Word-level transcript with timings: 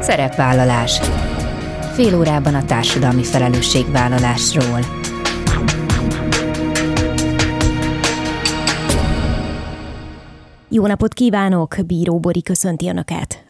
Szerepvállalás. 0.00 1.00
Fél 1.92 2.18
órában 2.18 2.54
a 2.54 2.64
társadalmi 2.64 3.24
felelősségvállalásról. 3.24 4.80
Jó 10.68 10.86
napot 10.86 11.12
kívánok! 11.12 11.76
Bíró 11.86 12.18
Bori 12.18 12.42
köszönti 12.42 12.88
Önöket! 12.88 13.49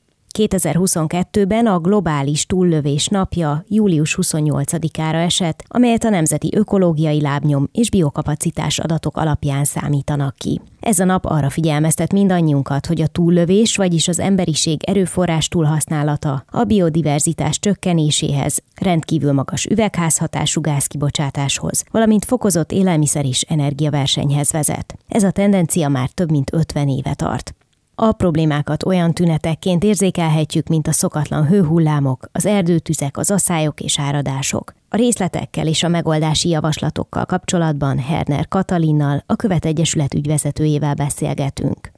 2022-ben 0.37 1.65
a 1.65 1.79
globális 1.79 2.45
túllövés 2.45 3.07
napja 3.07 3.63
július 3.67 4.17
28-ára 4.21 5.23
esett, 5.23 5.63
amelyet 5.67 6.03
a 6.03 6.09
Nemzeti 6.09 6.49
Ökológiai 6.55 7.21
Lábnyom 7.21 7.69
és 7.71 7.89
Biokapacitás 7.89 8.79
adatok 8.79 9.17
alapján 9.17 9.63
számítanak 9.63 10.35
ki. 10.37 10.61
Ez 10.79 10.99
a 10.99 11.05
nap 11.05 11.25
arra 11.25 11.49
figyelmeztet 11.49 12.11
mindannyiunkat, 12.11 12.85
hogy 12.85 13.01
a 13.01 13.07
túllövés, 13.07 13.75
vagyis 13.75 14.07
az 14.07 14.19
emberiség 14.19 14.83
erőforrás 14.83 15.47
túlhasználata 15.47 16.43
a 16.49 16.63
biodiverzitás 16.63 17.59
csökkenéséhez, 17.59 18.63
rendkívül 18.75 19.33
magas 19.33 19.65
üvegházhatású 19.65 20.61
gázkibocsátáshoz, 20.61 21.83
valamint 21.91 22.25
fokozott 22.25 22.71
élelmiszer 22.71 23.25
és 23.25 23.41
energiaversenyhez 23.41 24.51
vezet. 24.51 24.95
Ez 25.07 25.23
a 25.23 25.31
tendencia 25.31 25.89
már 25.89 26.09
több 26.09 26.31
mint 26.31 26.53
50 26.53 26.87
éve 26.87 27.13
tart. 27.13 27.55
A 28.03 28.11
problémákat 28.11 28.85
olyan 28.85 29.13
tünetekként 29.13 29.83
érzékelhetjük, 29.83 30.67
mint 30.67 30.87
a 30.87 30.91
szokatlan 30.91 31.47
hőhullámok, 31.47 32.25
az 32.31 32.45
erdőtüzek, 32.45 33.17
az 33.17 33.31
asszályok 33.31 33.81
és 33.81 33.99
áradások. 33.99 34.73
A 34.89 34.95
részletekkel 34.95 35.67
és 35.67 35.83
a 35.83 35.87
megoldási 35.87 36.49
javaslatokkal 36.49 37.25
kapcsolatban 37.25 37.99
Herner 37.99 38.47
Katalinnal, 38.47 39.23
a 39.25 39.35
Követegyesület 39.35 40.13
ügyvezetőjével 40.13 40.93
beszélgetünk. 40.93 41.90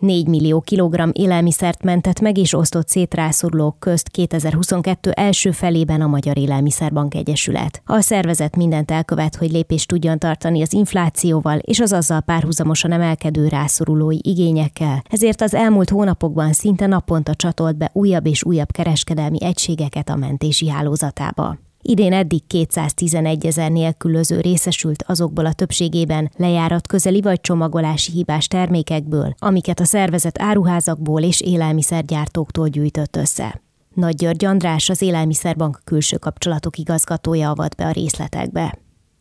4 0.00 0.26
millió 0.26 0.60
kilogramm 0.60 1.10
élelmiszert 1.12 1.82
mentett 1.82 2.20
meg 2.20 2.38
és 2.38 2.54
osztott 2.54 2.88
szét 2.88 3.14
rászorulók 3.14 3.78
közt 3.78 4.08
2022 4.08 5.10
első 5.10 5.50
felében 5.50 6.00
a 6.00 6.06
Magyar 6.06 6.38
Élelmiszerbank 6.38 7.14
Egyesület. 7.14 7.82
A 7.84 8.00
szervezet 8.00 8.56
mindent 8.56 8.90
elkövet, 8.90 9.36
hogy 9.36 9.50
lépést 9.50 9.88
tudjon 9.88 10.18
tartani 10.18 10.62
az 10.62 10.72
inflációval 10.72 11.58
és 11.58 11.80
az 11.80 11.92
azzal 11.92 12.20
párhuzamosan 12.20 12.92
emelkedő 12.92 13.48
rászorulói 13.48 14.18
igényekkel, 14.20 15.02
ezért 15.10 15.40
az 15.40 15.54
elmúlt 15.54 15.90
hónapokban 15.90 16.52
szinte 16.52 16.86
naponta 16.86 17.34
csatolt 17.34 17.76
be 17.76 17.90
újabb 17.92 18.26
és 18.26 18.44
újabb 18.44 18.70
kereskedelmi 18.70 19.44
egységeket 19.44 20.08
a 20.08 20.16
mentési 20.16 20.68
hálózatába. 20.68 21.58
Idén 21.82 22.12
eddig 22.12 22.46
211 22.46 23.46
ezer 23.46 23.70
nélkülöző 23.70 24.40
részesült 24.40 25.04
azokból 25.06 25.46
a 25.46 25.52
többségében 25.52 26.30
lejárat 26.36 26.86
közeli 26.86 27.20
vagy 27.20 27.40
csomagolási 27.40 28.12
hibás 28.12 28.46
termékekből, 28.46 29.34
amiket 29.38 29.80
a 29.80 29.84
szervezet 29.84 30.42
áruházakból 30.42 31.22
és 31.22 31.40
élelmiszergyártóktól 31.40 32.68
gyűjtött 32.68 33.16
össze. 33.16 33.60
Nagy 33.94 34.14
György 34.14 34.44
András, 34.44 34.88
az 34.88 35.02
Élelmiszerbank 35.02 35.80
külső 35.84 36.16
kapcsolatok 36.16 36.78
igazgatója 36.78 37.50
avat 37.50 37.76
be 37.76 37.86
a 37.86 37.92
részletekbe. 37.92 38.78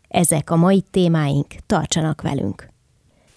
Ezek 0.08 0.50
a 0.50 0.56
mai 0.56 0.84
témáink, 0.92 1.48
tartsanak 1.66 2.22
velünk! 2.22 2.68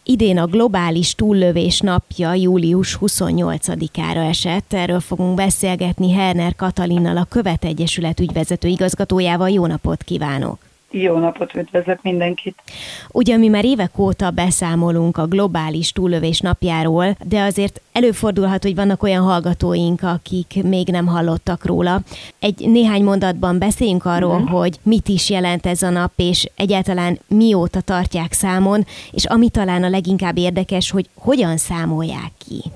Idén 0.05 0.39
a 0.39 0.47
globális 0.47 1.15
túllövés 1.15 1.81
napja 1.81 2.35
július 2.35 2.99
28-ára 3.01 4.29
esett. 4.29 4.73
Erről 4.73 5.01
fogunk 5.01 5.35
beszélgetni 5.35 6.13
Herner 6.13 6.55
Katalinnal, 6.57 7.17
a 7.17 7.25
Követ 7.25 7.65
Egyesület 7.65 8.21
ügyvezető 8.21 8.69
igazgatójával. 8.69 9.51
Jó 9.51 9.67
napot 9.67 10.03
kívánok! 10.03 10.72
Jó 10.95 11.19
napot, 11.19 11.55
üdvözlök 11.55 12.03
mindenkit! 12.03 12.63
Ugye 13.11 13.37
mi 13.37 13.49
már 13.49 13.65
évek 13.65 13.99
óta 13.99 14.31
beszámolunk 14.31 15.17
a 15.17 15.27
globális 15.27 15.93
túlövés 15.93 16.41
napjáról, 16.41 17.17
de 17.29 17.41
azért 17.41 17.81
előfordulhat, 17.93 18.63
hogy 18.63 18.75
vannak 18.75 19.03
olyan 19.03 19.23
hallgatóink, 19.23 20.03
akik 20.03 20.63
még 20.63 20.89
nem 20.89 21.07
hallottak 21.07 21.65
róla. 21.65 22.01
Egy 22.39 22.69
néhány 22.69 23.03
mondatban 23.03 23.59
beszéljünk 23.59 24.05
arról, 24.05 24.41
uh-huh. 24.41 24.61
hogy 24.61 24.79
mit 24.83 25.09
is 25.09 25.31
jelent 25.31 25.67
ez 25.67 25.83
a 25.83 25.91
nap, 25.91 26.13
és 26.17 26.47
egyáltalán 26.57 27.19
mióta 27.29 27.81
tartják 27.81 28.33
számon, 28.33 28.85
és 29.13 29.25
ami 29.25 29.49
talán 29.49 29.83
a 29.83 29.89
leginkább 29.89 30.39
érdekes, 30.39 30.91
hogy 30.91 31.09
hogyan 31.15 31.57
számolják 31.57 32.31
ki. 32.47 32.71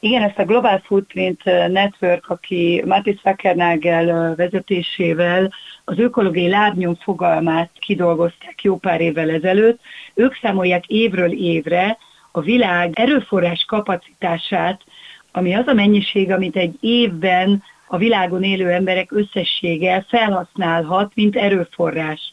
Igen, 0.00 0.22
ezt 0.22 0.38
a 0.38 0.44
Global 0.44 0.82
Footprint 0.84 1.44
Network, 1.68 2.28
aki 2.28 2.82
Mati 2.86 3.18
Sakernagel 3.22 4.34
vezetésével 4.34 5.52
az 5.90 5.98
ökológiai 5.98 6.48
lábnyom 6.48 6.94
fogalmát 6.94 7.70
kidolgozták 7.78 8.62
jó 8.62 8.76
pár 8.76 9.00
évvel 9.00 9.30
ezelőtt, 9.30 9.80
ők 10.14 10.34
számolják 10.42 10.86
évről 10.86 11.32
évre 11.32 11.98
a 12.32 12.40
világ 12.40 12.98
erőforrás 12.98 13.64
kapacitását, 13.64 14.80
ami 15.32 15.54
az 15.54 15.66
a 15.66 15.72
mennyiség, 15.72 16.30
amit 16.30 16.56
egy 16.56 16.76
évben 16.80 17.62
a 17.86 17.96
világon 17.96 18.42
élő 18.42 18.68
emberek 18.70 19.12
összessége 19.12 20.04
felhasználhat, 20.08 21.12
mint 21.14 21.36
erőforrás. 21.36 22.32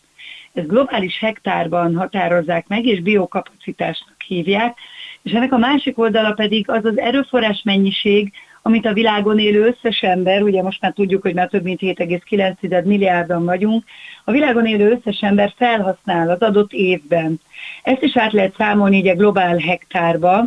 Ez 0.53 0.65
globális 0.65 1.19
hektárban 1.19 1.95
határozzák 1.95 2.67
meg, 2.67 2.85
és 2.85 3.01
biokapacitásnak 3.01 4.21
hívják, 4.27 4.77
és 5.21 5.31
ennek 5.31 5.53
a 5.53 5.57
másik 5.57 5.97
oldala 5.97 6.31
pedig 6.31 6.69
az 6.69 6.85
az 6.85 6.99
erőforrás 6.99 7.61
mennyiség, 7.63 8.33
amit 8.67 8.85
a 8.85 8.93
világon 8.93 9.39
élő 9.39 9.65
összes 9.65 10.01
ember, 10.01 10.41
ugye 10.41 10.61
most 10.61 10.81
már 10.81 10.93
tudjuk, 10.93 11.21
hogy 11.21 11.33
már 11.33 11.47
több 11.47 11.63
mint 11.63 11.79
7,9 11.81 12.83
milliárdan 12.83 13.45
vagyunk, 13.45 13.83
a 14.23 14.31
világon 14.31 14.65
élő 14.65 14.91
összes 14.91 15.19
ember 15.21 15.53
felhasznál 15.57 16.29
az 16.29 16.39
adott 16.39 16.73
évben. 16.73 17.39
Ezt 17.83 18.01
is 18.01 18.17
át 18.17 18.33
lehet 18.33 18.55
számolni 18.57 18.97
így 18.97 19.07
a 19.07 19.15
globál 19.15 19.57
hektárba, 19.57 20.45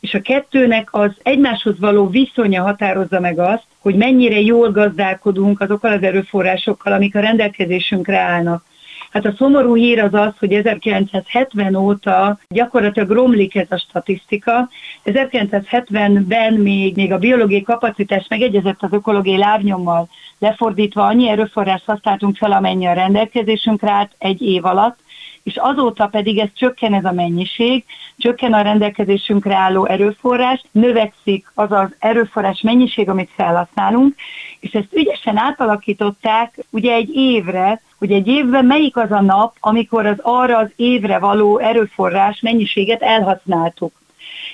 és 0.00 0.14
a 0.14 0.20
kettőnek 0.20 0.88
az 0.92 1.10
egymáshoz 1.22 1.78
való 1.78 2.08
viszonya 2.08 2.62
határozza 2.62 3.20
meg 3.20 3.38
azt, 3.38 3.64
hogy 3.78 3.94
mennyire 3.94 4.40
jól 4.40 4.70
gazdálkodunk 4.70 5.60
azokkal 5.60 5.92
az 5.92 6.02
erőforrásokkal, 6.02 6.92
amik 6.92 7.14
a 7.14 7.20
rendelkezésünkre 7.20 8.18
állnak. 8.18 8.64
Hát 9.10 9.24
a 9.26 9.34
szomorú 9.36 9.74
hír 9.74 9.98
az 9.98 10.14
az, 10.14 10.32
hogy 10.38 10.52
1970 10.52 11.74
óta 11.74 12.38
gyakorlatilag 12.48 13.10
romlik 13.10 13.56
ez 13.56 13.66
a 13.70 13.76
statisztika. 13.78 14.68
1970-ben 15.04 16.52
még, 16.52 16.96
még 16.96 17.12
a 17.12 17.18
biológiai 17.18 17.62
kapacitás 17.62 18.26
megegyezett 18.28 18.82
az 18.82 18.92
ökológiai 18.92 19.38
lábnyommal, 19.38 20.08
lefordítva 20.38 21.06
annyi 21.06 21.28
erőforrás 21.28 21.82
használtunk 21.86 22.36
fel, 22.36 22.52
amennyi 22.52 22.86
a 22.86 22.92
rendelkezésünkre 22.92 23.90
állt 23.90 24.14
egy 24.18 24.42
év 24.42 24.64
alatt, 24.64 24.98
és 25.42 25.56
azóta 25.56 26.06
pedig 26.06 26.38
ez 26.38 26.48
csökken 26.54 26.94
ez 26.94 27.04
a 27.04 27.12
mennyiség, 27.12 27.84
csökken 28.18 28.52
a 28.52 28.62
rendelkezésünkre 28.62 29.54
álló 29.54 29.86
erőforrás, 29.86 30.64
növekszik 30.70 31.50
az 31.54 31.72
az 31.72 31.94
erőforrás 31.98 32.60
mennyiség, 32.60 33.08
amit 33.08 33.30
felhasználunk, 33.34 34.14
és 34.60 34.72
ezt 34.72 34.92
ügyesen 34.92 35.36
átalakították 35.36 36.58
ugye 36.70 36.92
egy 36.92 37.14
évre, 37.14 37.80
hogy 37.98 38.12
egy 38.12 38.26
évben 38.26 38.64
melyik 38.64 38.96
az 38.96 39.10
a 39.10 39.20
nap, 39.20 39.56
amikor 39.60 40.06
az 40.06 40.18
arra 40.22 40.58
az 40.58 40.70
évre 40.76 41.18
való 41.18 41.58
erőforrás 41.58 42.40
mennyiséget 42.40 43.02
elhasználtuk. 43.02 43.92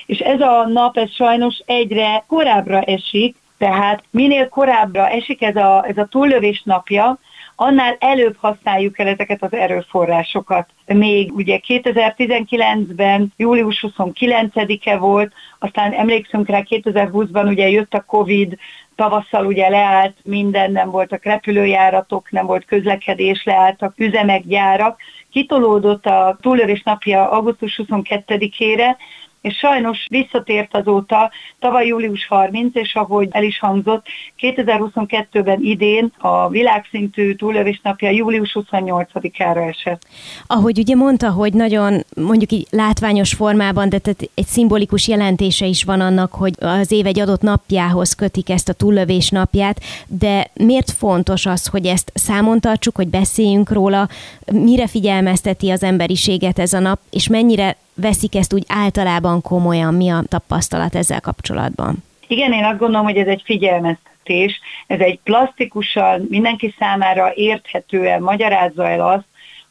És 0.05 0.19
ez 0.19 0.41
a 0.41 0.67
nap, 0.67 0.97
ez 0.97 1.11
sajnos 1.11 1.61
egyre 1.65 2.23
korábbra 2.27 2.81
esik, 2.81 3.35
tehát 3.57 4.03
minél 4.09 4.49
korábbra 4.49 5.07
esik 5.07 5.41
ez 5.41 5.55
a, 5.55 5.85
ez 5.87 5.97
a 5.97 6.05
túllövés 6.05 6.61
napja, 6.65 7.19
annál 7.59 7.95
előbb 7.99 8.35
használjuk 8.37 8.99
el 8.99 9.07
ezeket 9.07 9.43
az 9.43 9.53
erőforrásokat. 9.53 10.69
Még 10.85 11.31
ugye 11.33 11.59
2019-ben 11.67 13.33
július 13.37 13.85
29-e 13.87 14.97
volt, 14.97 15.33
aztán 15.59 15.93
emlékszünk 15.93 16.47
rá 16.47 16.61
2020-ban 16.69 17.47
ugye 17.47 17.69
jött 17.69 17.93
a 17.93 18.03
Covid, 18.07 18.57
tavasszal 18.95 19.45
ugye 19.45 19.69
leállt 19.69 20.15
minden, 20.23 20.71
nem 20.71 20.89
voltak 20.89 21.23
repülőjáratok, 21.23 22.31
nem 22.31 22.45
volt 22.45 22.65
közlekedés, 22.65 23.43
leálltak 23.43 23.93
üzemek, 23.97 24.43
gyárak. 24.47 24.99
Kitolódott 25.31 26.05
a 26.05 26.37
túlélés 26.41 26.83
napja 26.83 27.29
augusztus 27.29 27.81
22-ére, 27.83 28.95
és 29.41 29.57
sajnos 29.57 30.05
visszatért 30.09 30.75
azóta 30.75 31.31
tavaly 31.59 31.85
július 31.85 32.27
30, 32.27 32.75
és 32.75 32.95
ahogy 32.95 33.27
el 33.31 33.43
is 33.43 33.59
hangzott, 33.59 34.05
2022-ben 34.39 35.59
idén 35.61 36.11
a 36.17 36.49
világszintű 36.49 37.35
túlövés 37.35 37.79
napja 37.83 38.09
július 38.09 38.57
28-ára 38.59 39.67
esett. 39.67 40.07
Ahogy 40.47 40.79
ugye 40.79 40.95
mondta, 40.95 41.29
hogy 41.29 41.53
nagyon 41.53 42.03
mondjuk 42.15 42.51
így 42.51 42.67
látványos 42.69 43.33
formában, 43.33 43.89
de 43.89 43.97
tehát 43.97 44.29
egy 44.33 44.45
szimbolikus 44.45 45.07
jelentése 45.07 45.65
is 45.65 45.83
van 45.83 46.01
annak, 46.01 46.33
hogy 46.33 46.53
az 46.59 46.91
év 46.91 47.05
egy 47.05 47.19
adott 47.19 47.41
napjához 47.41 48.13
kötik 48.13 48.49
ezt 48.49 48.69
a 48.69 48.73
túllövés 48.73 49.29
napját, 49.29 49.81
de 50.07 50.47
miért 50.53 50.91
fontos 50.91 51.45
az, 51.45 51.67
hogy 51.67 51.85
ezt 51.85 52.11
számon 52.13 52.59
tartsuk, 52.59 52.95
hogy 52.95 53.07
beszéljünk 53.07 53.71
róla, 53.71 54.07
mire 54.51 54.87
figyelmezteti 54.87 55.69
az 55.69 55.83
emberiséget 55.83 56.59
ez 56.59 56.73
a 56.73 56.79
nap, 56.79 56.99
és 57.09 57.27
mennyire 57.27 57.77
veszik 58.01 58.35
ezt 58.35 58.53
úgy 58.53 58.65
általában 58.67 59.41
komolyan? 59.41 59.93
Mi 59.93 60.09
a 60.09 60.23
tapasztalat 60.27 60.95
ezzel 60.95 61.21
kapcsolatban? 61.21 62.03
Igen, 62.27 62.53
én 62.53 62.63
azt 62.63 62.77
gondolom, 62.77 63.05
hogy 63.05 63.17
ez 63.17 63.27
egy 63.27 63.41
figyelmeztetés, 63.45 64.59
ez 64.87 64.99
egy 64.99 65.19
plastikusan, 65.23 66.25
mindenki 66.29 66.75
számára 66.79 67.31
érthetően 67.35 68.21
magyarázza 68.21 68.89
el 68.89 69.07
azt, 69.07 69.25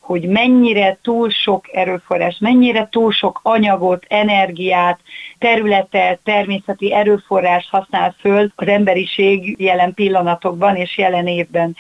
hogy 0.07 0.29
mennyire 0.29 0.99
túl 1.03 1.31
sok 1.31 1.65
erőforrás, 1.73 2.37
mennyire 2.41 2.89
túl 2.91 3.13
sok 3.13 3.41
anyagot, 3.43 4.05
energiát, 4.09 5.01
területet, 5.39 6.21
természeti 6.25 6.93
erőforrás 6.95 7.69
használ 7.71 8.15
föl 8.21 8.53
az 8.55 8.67
emberiség 8.67 9.61
jelen 9.61 9.95
pillanatokban 9.95 10.77
és 10.77 10.99
jelen 10.99 11.27
évben. 11.27 11.77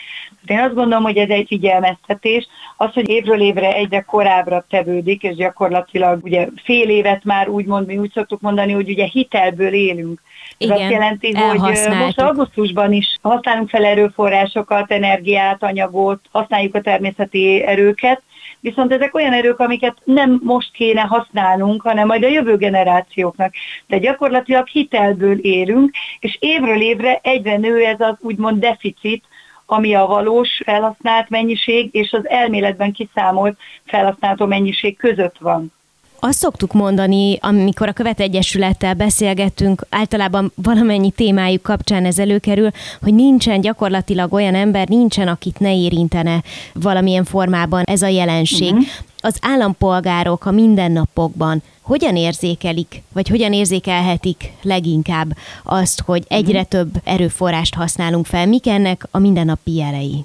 Én 0.46 0.58
azt 0.58 0.75
gondolom, 0.75 1.05
hogy 1.05 1.17
ez 1.17 1.28
egy 1.28 1.46
figyelmeztetés. 1.46 2.46
Az, 2.76 2.93
hogy 2.93 3.08
évről 3.08 3.40
évre 3.40 3.75
egyre 3.75 4.00
korábbra 4.00 4.64
tevődik, 4.69 5.22
és 5.22 5.34
gyakorlatilag 5.34 6.25
ugye 6.25 6.49
fél 6.64 6.88
évet 6.88 7.25
már 7.25 7.49
úgymond, 7.49 7.87
mi 7.87 7.99
úgy 7.99 8.12
szoktuk 8.12 8.40
mondani, 8.40 8.72
hogy 8.72 8.88
ugye 8.88 9.05
hitelből 9.05 9.72
élünk. 9.72 10.20
Ez 10.58 10.66
Igen, 10.66 10.81
azt 10.81 10.90
jelenti, 10.90 11.34
hogy 11.34 11.58
most 11.98 12.20
augusztusban 12.20 12.93
is 12.93 13.16
használunk 13.22 13.69
fel 13.69 13.84
erőforrásokat, 13.84 14.90
energiát, 14.90 15.62
anyagot, 15.62 16.20
használjuk 16.32 16.75
a 16.75 16.81
természeti 16.81 17.62
erőket, 17.62 18.22
viszont 18.60 18.93
ezek 18.93 19.14
olyan 19.14 19.32
erők, 19.32 19.58
amiket 19.58 19.96
nem 20.04 20.40
most 20.43 20.72
kéne 20.72 21.00
használnunk, 21.00 21.82
hanem 21.82 22.06
majd 22.06 22.25
a 22.25 22.28
jövő 22.28 22.56
generációknak. 22.56 23.54
De 23.87 23.98
gyakorlatilag 23.98 24.66
hitelből 24.66 25.38
élünk, 25.38 25.90
és 26.20 26.37
évről 26.40 26.81
évre 26.81 27.20
egyre 27.22 27.56
nő 27.56 27.84
ez 27.84 28.00
az 28.00 28.14
úgymond 28.20 28.60
deficit, 28.60 29.25
ami 29.66 29.94
a 29.94 30.06
valós 30.06 30.60
felhasznált 30.64 31.28
mennyiség 31.28 31.88
és 31.93 32.12
az 32.12 32.28
elméletben 32.28 32.93
kiszámolt 32.93 33.58
felhasználható 33.84 34.46
mennyiség 34.46 34.96
között 34.96 35.38
van. 35.38 35.72
Azt 36.20 36.38
szoktuk 36.38 36.72
mondani, 36.72 37.38
amikor 37.40 37.88
a 37.88 38.04
Egyesülettel 38.16 38.94
beszélgettünk, 38.94 39.86
általában 39.88 40.52
valamennyi 40.54 41.10
témájuk 41.10 41.62
kapcsán 41.62 42.04
ez 42.04 42.18
előkerül, 42.18 42.70
hogy 43.02 43.14
nincsen 43.14 43.60
gyakorlatilag 43.60 44.32
olyan 44.32 44.54
ember, 44.54 44.88
nincsen, 44.88 45.28
akit 45.28 45.58
ne 45.58 45.76
érintene 45.76 46.42
valamilyen 46.72 47.24
formában 47.24 47.82
ez 47.84 48.02
a 48.02 48.06
jelenség. 48.06 48.72
Uh-huh. 48.72 48.86
Az 49.20 49.38
állampolgárok 49.40 50.46
a 50.46 50.50
mindennapokban 50.50 51.62
hogyan 51.80 52.16
érzékelik, 52.16 53.02
vagy 53.12 53.28
hogyan 53.28 53.52
érzékelhetik 53.52 54.52
leginkább 54.62 55.36
azt, 55.64 56.00
hogy 56.00 56.24
egyre 56.28 56.60
uh-huh. 56.60 56.69
több 56.69 56.90
erőforrást 57.04 57.74
használunk 57.74 58.26
fel? 58.26 58.46
Mik 58.46 58.66
ennek 58.66 59.08
a 59.10 59.19
mindennapi 59.19 59.74
jelei? 59.74 60.24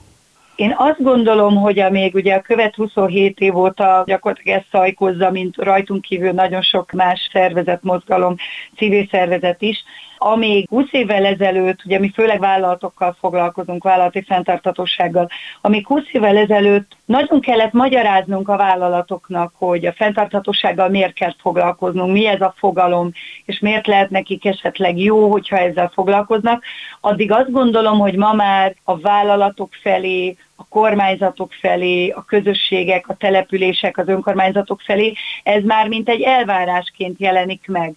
Én 0.56 0.74
azt 0.78 1.04
gondolom, 1.04 1.56
hogy 1.56 1.80
amíg 1.80 2.16
ugye 2.16 2.36
a 2.36 2.42
követ 2.42 2.76
27 2.76 3.40
év 3.40 3.58
óta 3.58 4.04
gyakorlatilag 4.06 4.58
ezt 4.58 4.68
szajkozza, 4.72 5.32
mint 5.32 5.56
rajtunk 5.58 6.02
kívül 6.02 6.32
nagyon 6.32 6.62
sok 6.62 6.92
más 6.92 7.30
szervezet, 7.32 7.84
mozgalom, 7.84 8.36
civil 8.76 9.08
szervezet 9.12 9.62
is, 9.62 9.84
amíg 10.24 10.68
20 10.70 10.86
évvel 10.92 11.26
ezelőtt, 11.26 11.86
ugye 11.86 12.00
mi 12.00 12.12
főleg 12.14 12.40
vállalatokkal 12.40 13.16
foglalkozunk, 13.20 13.84
vállalati 13.84 14.22
fenntartatósággal, 14.22 15.30
amíg 15.62 15.88
20 15.88 16.04
évvel 16.12 16.38
ezelőtt 16.38 16.98
nagyon 17.06 17.40
kellett 17.40 17.72
magyaráznunk 17.72 18.50
a 18.50 18.58
vállalatoknak, 18.58 19.54
hogy 19.58 19.86
a 19.86 19.94
fenntarthatósággal 19.94 20.90
miért 20.90 21.14
kell 21.14 21.34
foglalkoznunk, 21.42 22.12
mi 22.12 22.28
ez 22.28 22.42
a 22.42 22.54
fogalom, 22.58 23.12
és 23.46 23.60
miért 23.60 23.88
lehet 23.88 24.10
nekik 24.10 24.46
esetleg 24.46 24.98
jó, 24.98 25.32
hogyha 25.32 25.58
ezzel 25.58 25.92
foglalkoznak, 25.94 26.64
addig 27.00 27.32
azt 27.32 27.52
gondolom, 27.52 28.00
hogy 28.00 28.16
ma 28.16 28.34
már 28.34 28.76
a 28.84 29.00
vállalatok 29.00 29.70
felé, 29.82 30.38
a 30.56 30.66
kormányzatok 30.70 31.54
felé, 31.54 32.10
a 32.10 32.26
közösségek, 32.26 33.08
a 33.08 33.16
települések, 33.16 33.98
az 33.98 34.08
önkormányzatok 34.08 34.82
felé, 34.82 35.14
ez 35.44 35.64
már 35.64 35.88
mint 35.88 36.10
egy 36.10 36.22
elvárásként 36.22 37.20
jelenik 37.20 37.68
meg 37.68 37.94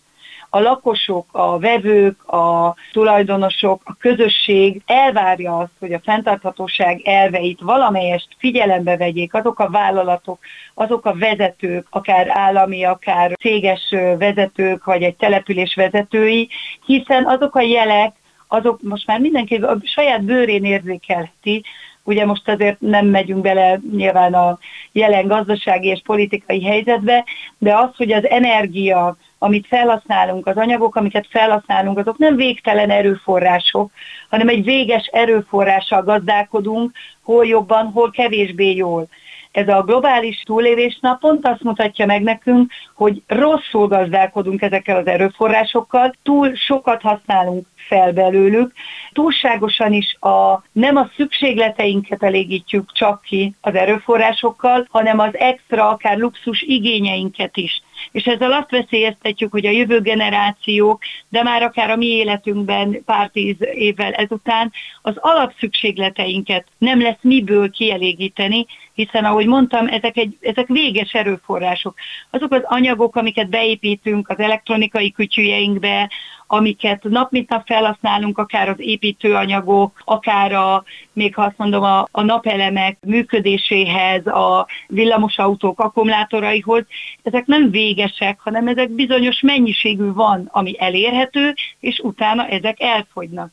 a 0.55 0.61
lakosok, 0.61 1.27
a 1.33 1.59
vevők, 1.59 2.33
a 2.33 2.75
tulajdonosok, 2.93 3.83
a 3.85 3.95
közösség 3.99 4.83
elvárja 4.87 5.59
azt, 5.59 5.73
hogy 5.79 5.93
a 5.93 6.01
fenntarthatóság 6.05 7.01
elveit 7.05 7.61
valamelyest 7.61 8.29
figyelembe 8.39 8.97
vegyék 8.97 9.35
azok 9.35 9.59
a 9.59 9.71
vállalatok, 9.71 10.39
azok 10.75 11.07
a 11.07 11.15
vezetők, 11.15 11.87
akár 11.91 12.27
állami, 12.29 12.85
akár 12.85 13.33
céges 13.41 13.95
vezetők, 14.19 14.85
vagy 14.85 15.03
egy 15.03 15.17
település 15.17 15.75
vezetői, 15.75 16.49
hiszen 16.87 17.27
azok 17.27 17.57
a 17.57 17.61
jelek, 17.61 18.13
azok 18.49 18.83
most 18.83 19.07
már 19.07 19.21
mindenki 19.21 19.55
a 19.55 19.79
saját 19.83 20.25
bőrén 20.25 20.65
érzékelheti, 20.65 21.65
Ugye 22.07 22.27
most 22.27 22.49
azért 22.49 22.81
nem 22.81 23.07
megyünk 23.07 23.43
bele 23.43 23.81
nyilván 23.93 24.35
a 24.35 24.59
jelen 24.93 25.27
gazdasági 25.27 25.89
és 25.89 26.01
politikai 26.05 26.65
helyzetbe, 26.65 27.25
de 27.59 27.77
az, 27.77 27.97
hogy 27.97 28.13
az 28.13 28.29
energia, 28.29 29.17
amit 29.45 29.67
felhasználunk, 29.67 30.47
az 30.47 30.57
anyagok, 30.57 30.97
amiket 30.97 31.27
felhasználunk, 31.31 31.99
azok 31.99 32.19
nem 32.19 32.37
végtelen 32.37 32.91
erőforrások, 32.91 33.91
hanem 34.31 34.49
egy 34.49 34.65
véges 34.65 35.07
erőforrással 35.07 36.03
gazdálkodunk, 36.03 36.93
hol 37.23 37.47
jobban, 37.47 37.87
hol 37.87 38.11
kevésbé 38.11 38.75
jól. 38.75 39.09
Ez 39.55 39.69
a 39.69 39.83
globális 39.83 40.43
túlélésnap 40.45 41.21
pont 41.21 41.47
azt 41.47 41.63
mutatja 41.63 42.07
meg 42.07 42.23
nekünk, 42.23 42.73
hogy 42.95 43.23
rosszul 43.27 43.87
gazdálkodunk 43.87 44.63
ezekkel 44.63 44.97
az 44.97 45.07
erőforrásokkal, 45.07 46.15
túl 46.23 46.55
sokat 46.55 47.03
használunk 47.03 47.67
fel 47.77 48.13
belőlük. 48.13 48.73
Túlságosan 49.13 49.93
is 49.93 50.17
a, 50.21 50.63
nem 50.73 50.97
a 50.97 51.11
szükségleteinket 51.17 52.23
elégítjük 52.23 52.93
csak 52.93 53.23
ki 53.23 53.55
az 53.61 53.75
erőforrásokkal, 53.75 54.87
hanem 54.91 55.19
az 55.19 55.37
extra, 55.37 55.89
akár 55.89 56.19
luxus 56.19 56.63
igényeinket 56.63 57.57
is. 57.57 57.83
És 58.13 58.25
ezzel 58.25 58.53
azt 58.53 58.71
veszélyeztetjük, 58.71 59.53
hogy 59.53 59.67
a 59.67 59.71
jövő 59.71 60.01
generációk, 60.01 61.03
de 61.29 61.43
már 61.43 61.63
akár 61.63 61.91
a 61.91 61.97
mi 61.97 62.07
életünkben 62.07 63.05
pár 63.05 63.29
tíz 63.29 63.57
évvel 63.61 64.13
ezután 64.13 64.73
az 65.03 65.15
alapszükségleteinket 65.17 66.67
nem 66.79 67.01
lesz 67.01 67.21
miből 67.21 67.71
kielégíteni, 67.71 68.67
hiszen 68.95 69.25
ahogy 69.25 69.47
mondtam, 69.47 69.87
ezek, 69.87 70.17
egy, 70.17 70.37
ezek 70.41 70.67
véges 70.67 71.13
erőforrások. 71.13 71.95
Azok 72.31 72.53
az 72.53 72.63
anyagok, 72.65 73.17
amiket 73.17 73.49
beépítünk 73.49 74.29
az 74.29 74.39
elektronikai 74.39 75.13
kütyüjeinkbe, 75.13 76.11
amiket 76.47 77.03
nap 77.03 77.31
mint 77.31 77.49
nap 77.49 77.67
felhasználunk, 77.67 78.39
akár 78.39 78.69
az 78.69 78.77
építőanyagok, 78.79 80.03
akár 80.05 80.53
a, 80.53 80.85
még 81.13 81.35
ha 81.35 81.43
azt 81.43 81.59
mondom, 81.59 81.83
a, 81.83 82.07
a 82.11 82.23
napelemek 82.23 82.99
működéséhez, 83.07 84.27
a 84.27 84.67
villamosautók 84.89 85.81
akkumulátoraihoz, 85.81 86.85
ezek 87.23 87.47
nem 87.47 87.71
végesek, 87.71 88.41
hanem 88.41 88.69
ezek 88.69 88.91
bizonyos 88.91 89.41
mennyiségű 89.41 90.13
van, 90.13 90.49
ami 90.53 90.75
elérhető, 90.79 91.55
és 91.81 91.99
utána 91.99 92.47
ezek 92.47 92.81
elfogynak. 92.81 93.53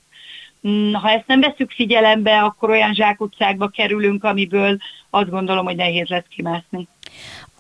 Mm, 0.68 0.94
ha 0.94 1.10
ezt 1.10 1.28
nem 1.28 1.40
veszük 1.40 1.72
figyelembe, 1.72 2.42
akkor 2.42 2.70
olyan 2.70 2.94
zsákutcákba 2.94 3.68
kerülünk, 3.68 4.24
amiből 4.24 4.78
azt 5.10 5.30
gondolom, 5.30 5.66
hogy 5.66 5.76
nehéz 5.76 6.08
lesz 6.08 6.26
kimászni 6.30 6.88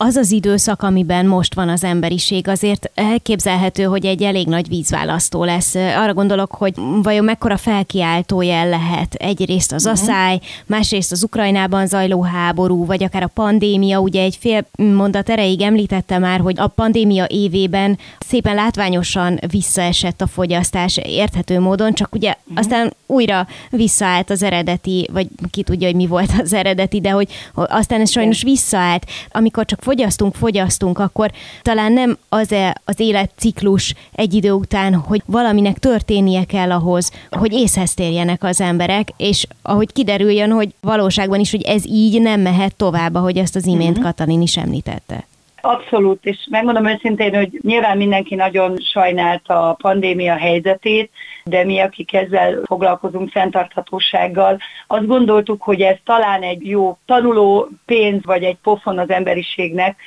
az 0.03 0.15
az 0.15 0.31
időszak, 0.31 0.81
amiben 0.81 1.25
most 1.25 1.53
van 1.53 1.69
az 1.69 1.83
emberiség, 1.83 2.47
azért 2.47 2.91
elképzelhető, 2.93 3.83
hogy 3.83 4.05
egy 4.05 4.23
elég 4.23 4.47
nagy 4.47 4.67
vízválasztó 4.67 5.43
lesz. 5.43 5.75
Arra 5.75 6.13
gondolok, 6.13 6.51
hogy 6.51 6.73
vajon 7.01 7.23
mekkora 7.23 7.57
felkiáltó 7.57 8.41
jel 8.41 8.69
lehet 8.69 9.13
egyrészt 9.13 9.71
az 9.71 9.83
mhm. 9.83 9.93
asszály, 9.93 10.39
másrészt 10.65 11.11
az 11.11 11.23
Ukrajnában 11.23 11.87
zajló 11.87 12.21
háború, 12.21 12.85
vagy 12.85 13.03
akár 13.03 13.23
a 13.23 13.27
pandémia. 13.27 13.99
Ugye 13.99 14.21
egy 14.21 14.37
fél 14.39 14.65
mondat 14.75 15.29
erejéig 15.29 15.61
említette 15.61 16.17
már, 16.17 16.39
hogy 16.39 16.59
a 16.59 16.67
pandémia 16.67 17.25
évében 17.27 17.97
szépen 18.19 18.55
látványosan 18.55 19.39
visszaesett 19.47 20.21
a 20.21 20.27
fogyasztás 20.27 20.97
érthető 20.97 21.59
módon, 21.59 21.93
csak 21.93 22.15
ugye 22.15 22.35
uh-huh. 22.39 22.57
aztán 22.57 22.93
újra 23.05 23.47
visszaállt 23.69 24.29
az 24.29 24.43
eredeti, 24.43 25.09
vagy 25.11 25.27
ki 25.51 25.63
tudja, 25.63 25.87
hogy 25.87 25.95
mi 25.95 26.07
volt 26.07 26.31
az 26.39 26.53
eredeti, 26.53 27.01
de 27.01 27.09
hogy 27.09 27.27
aztán 27.53 28.01
ez 28.01 28.11
sajnos 28.11 28.43
visszaállt. 28.43 29.05
Amikor 29.31 29.65
csak 29.65 29.79
fogyasztunk, 29.91 30.35
fogyasztunk, 30.35 30.99
akkor 30.99 31.31
talán 31.61 31.91
nem 31.91 32.17
az 32.29 32.51
-e 32.51 32.81
az 32.85 32.99
életciklus 32.99 33.93
egy 34.11 34.33
idő 34.33 34.51
után, 34.51 34.95
hogy 34.95 35.21
valaminek 35.25 35.79
történnie 35.79 36.43
kell 36.43 36.71
ahhoz, 36.71 37.11
hogy 37.29 37.53
észhez 37.53 37.93
térjenek 37.93 38.43
az 38.43 38.61
emberek, 38.61 39.09
és 39.17 39.47
ahogy 39.61 39.93
kiderüljön, 39.93 40.51
hogy 40.51 40.73
valóságban 40.81 41.39
is, 41.39 41.51
hogy 41.51 41.61
ez 41.61 41.85
így 41.85 42.21
nem 42.21 42.41
mehet 42.41 42.75
tovább, 42.75 43.15
ahogy 43.15 43.37
ezt 43.37 43.55
az 43.55 43.65
imént 43.65 43.89
uh-huh. 43.97 44.05
Katalin 44.05 44.41
is 44.41 44.57
említette. 44.57 45.25
Abszolút, 45.61 46.25
és 46.25 46.47
megmondom 46.49 46.85
őszintén, 46.85 47.35
hogy 47.35 47.59
nyilván 47.61 47.97
mindenki 47.97 48.35
nagyon 48.35 48.77
sajnálta 48.77 49.69
a 49.69 49.73
pandémia 49.73 50.35
helyzetét, 50.35 51.11
de 51.43 51.63
mi, 51.63 51.79
akik 51.79 52.13
ezzel 52.13 52.61
foglalkozunk 52.65 53.29
fenntarthatósággal, 53.29 54.57
azt 54.87 55.07
gondoltuk, 55.07 55.61
hogy 55.61 55.81
ez 55.81 55.97
talán 56.05 56.41
egy 56.41 56.67
jó 56.67 56.97
tanuló 57.05 57.69
pénz, 57.85 58.25
vagy 58.25 58.43
egy 58.43 58.57
pofon 58.63 58.97
az 58.97 59.09
emberiségnek, 59.09 59.99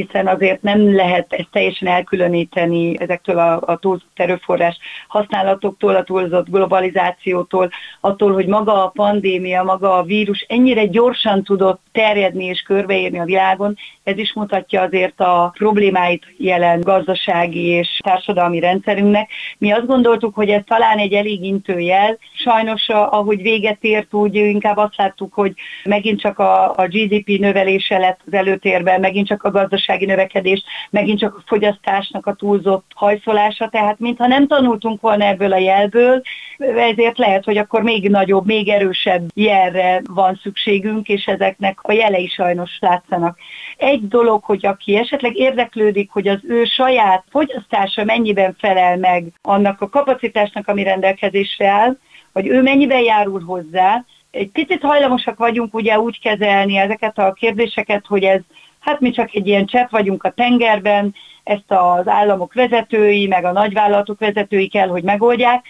hiszen 0.00 0.26
azért 0.26 0.62
nem 0.62 0.94
lehet 0.94 1.32
ezt 1.32 1.48
teljesen 1.52 1.88
elkülöníteni 1.88 3.00
ezektől 3.00 3.38
a, 3.38 3.60
a 3.66 3.76
túlzott 3.76 4.10
erőforrás 4.14 4.78
használatoktól, 5.08 5.96
a 5.96 6.02
túlzott 6.02 6.48
globalizációtól, 6.48 7.70
attól, 8.00 8.32
hogy 8.32 8.46
maga 8.46 8.84
a 8.84 8.88
pandémia, 8.88 9.62
maga 9.62 9.96
a 9.96 10.02
vírus 10.02 10.46
ennyire 10.48 10.86
gyorsan 10.86 11.42
tudott 11.42 11.80
terjedni 11.92 12.44
és 12.44 12.60
körbeérni 12.60 13.18
a 13.18 13.24
világon, 13.24 13.76
ez 14.02 14.18
is 14.18 14.32
mutatja 14.34 14.82
azért 14.82 15.20
a 15.20 15.52
problémáit 15.58 16.26
jelen 16.36 16.80
gazdasági 16.80 17.66
és 17.66 18.00
társadalmi 18.02 18.60
rendszerünknek. 18.60 19.30
Mi 19.58 19.70
azt 19.70 19.86
gondoltuk, 19.86 20.34
hogy 20.34 20.48
ez 20.48 20.62
talán 20.66 20.98
egy 20.98 21.12
elég 21.12 21.44
intőjel. 21.44 22.18
Sajnos, 22.32 22.88
ahogy 22.88 23.42
véget 23.42 23.78
ért, 23.80 24.14
úgy 24.14 24.34
inkább 24.34 24.76
azt 24.76 24.96
láttuk, 24.96 25.32
hogy 25.34 25.52
megint 25.84 26.20
csak 26.20 26.38
a, 26.38 26.70
a 26.70 26.86
GDP 26.88 27.38
növelése 27.38 27.98
lett 27.98 28.20
az 28.26 28.32
előtérben, 28.32 29.00
megint 29.00 29.26
csak 29.26 29.42
a 29.42 29.50
gazdasági 29.90 30.04
növekedés, 30.04 30.62
megint 30.90 31.18
csak 31.18 31.34
a 31.34 31.42
fogyasztásnak 31.46 32.26
a 32.26 32.34
túlzott 32.34 32.90
hajszolása, 32.94 33.68
tehát 33.68 33.98
mintha 33.98 34.26
nem 34.26 34.46
tanultunk 34.46 35.00
volna 35.00 35.24
ebből 35.24 35.52
a 35.52 35.58
jelből, 35.58 36.22
ezért 36.58 37.18
lehet, 37.18 37.44
hogy 37.44 37.56
akkor 37.56 37.82
még 37.82 38.08
nagyobb, 38.08 38.46
még 38.46 38.68
erősebb 38.68 39.22
jelre 39.34 40.02
van 40.04 40.40
szükségünk, 40.42 41.08
és 41.08 41.24
ezeknek 41.24 41.78
a 41.82 41.92
jelei 41.92 42.28
sajnos 42.28 42.78
látszanak. 42.80 43.38
Egy 43.76 44.08
dolog, 44.08 44.44
hogy 44.44 44.66
aki 44.66 44.96
esetleg 44.96 45.36
érdeklődik, 45.36 46.10
hogy 46.10 46.28
az 46.28 46.38
ő 46.42 46.64
saját 46.64 47.24
fogyasztása 47.30 48.04
mennyiben 48.04 48.56
felel 48.58 48.96
meg 48.96 49.24
annak 49.42 49.80
a 49.80 49.88
kapacitásnak, 49.88 50.68
ami 50.68 50.82
rendelkezésre 50.82 51.68
áll, 51.68 51.96
vagy 52.32 52.46
ő 52.46 52.62
mennyiben 52.62 53.02
járul 53.02 53.40
hozzá, 53.40 54.04
egy 54.30 54.50
picit 54.50 54.82
hajlamosak 54.82 55.38
vagyunk 55.38 55.74
ugye 55.74 55.98
úgy 55.98 56.20
kezelni 56.20 56.76
ezeket 56.76 57.18
a 57.18 57.32
kérdéseket, 57.32 58.06
hogy 58.06 58.22
ez, 58.22 58.40
hát 58.80 59.00
mi 59.00 59.10
csak 59.10 59.34
egy 59.34 59.46
ilyen 59.46 59.66
csepp 59.66 59.90
vagyunk 59.90 60.24
a 60.24 60.30
tengerben, 60.30 61.14
ezt 61.44 61.70
az 61.70 62.08
államok 62.08 62.54
vezetői, 62.54 63.26
meg 63.26 63.44
a 63.44 63.52
nagyvállalatok 63.52 64.18
vezetői 64.18 64.68
kell, 64.68 64.88
hogy 64.88 65.02
megoldják, 65.02 65.64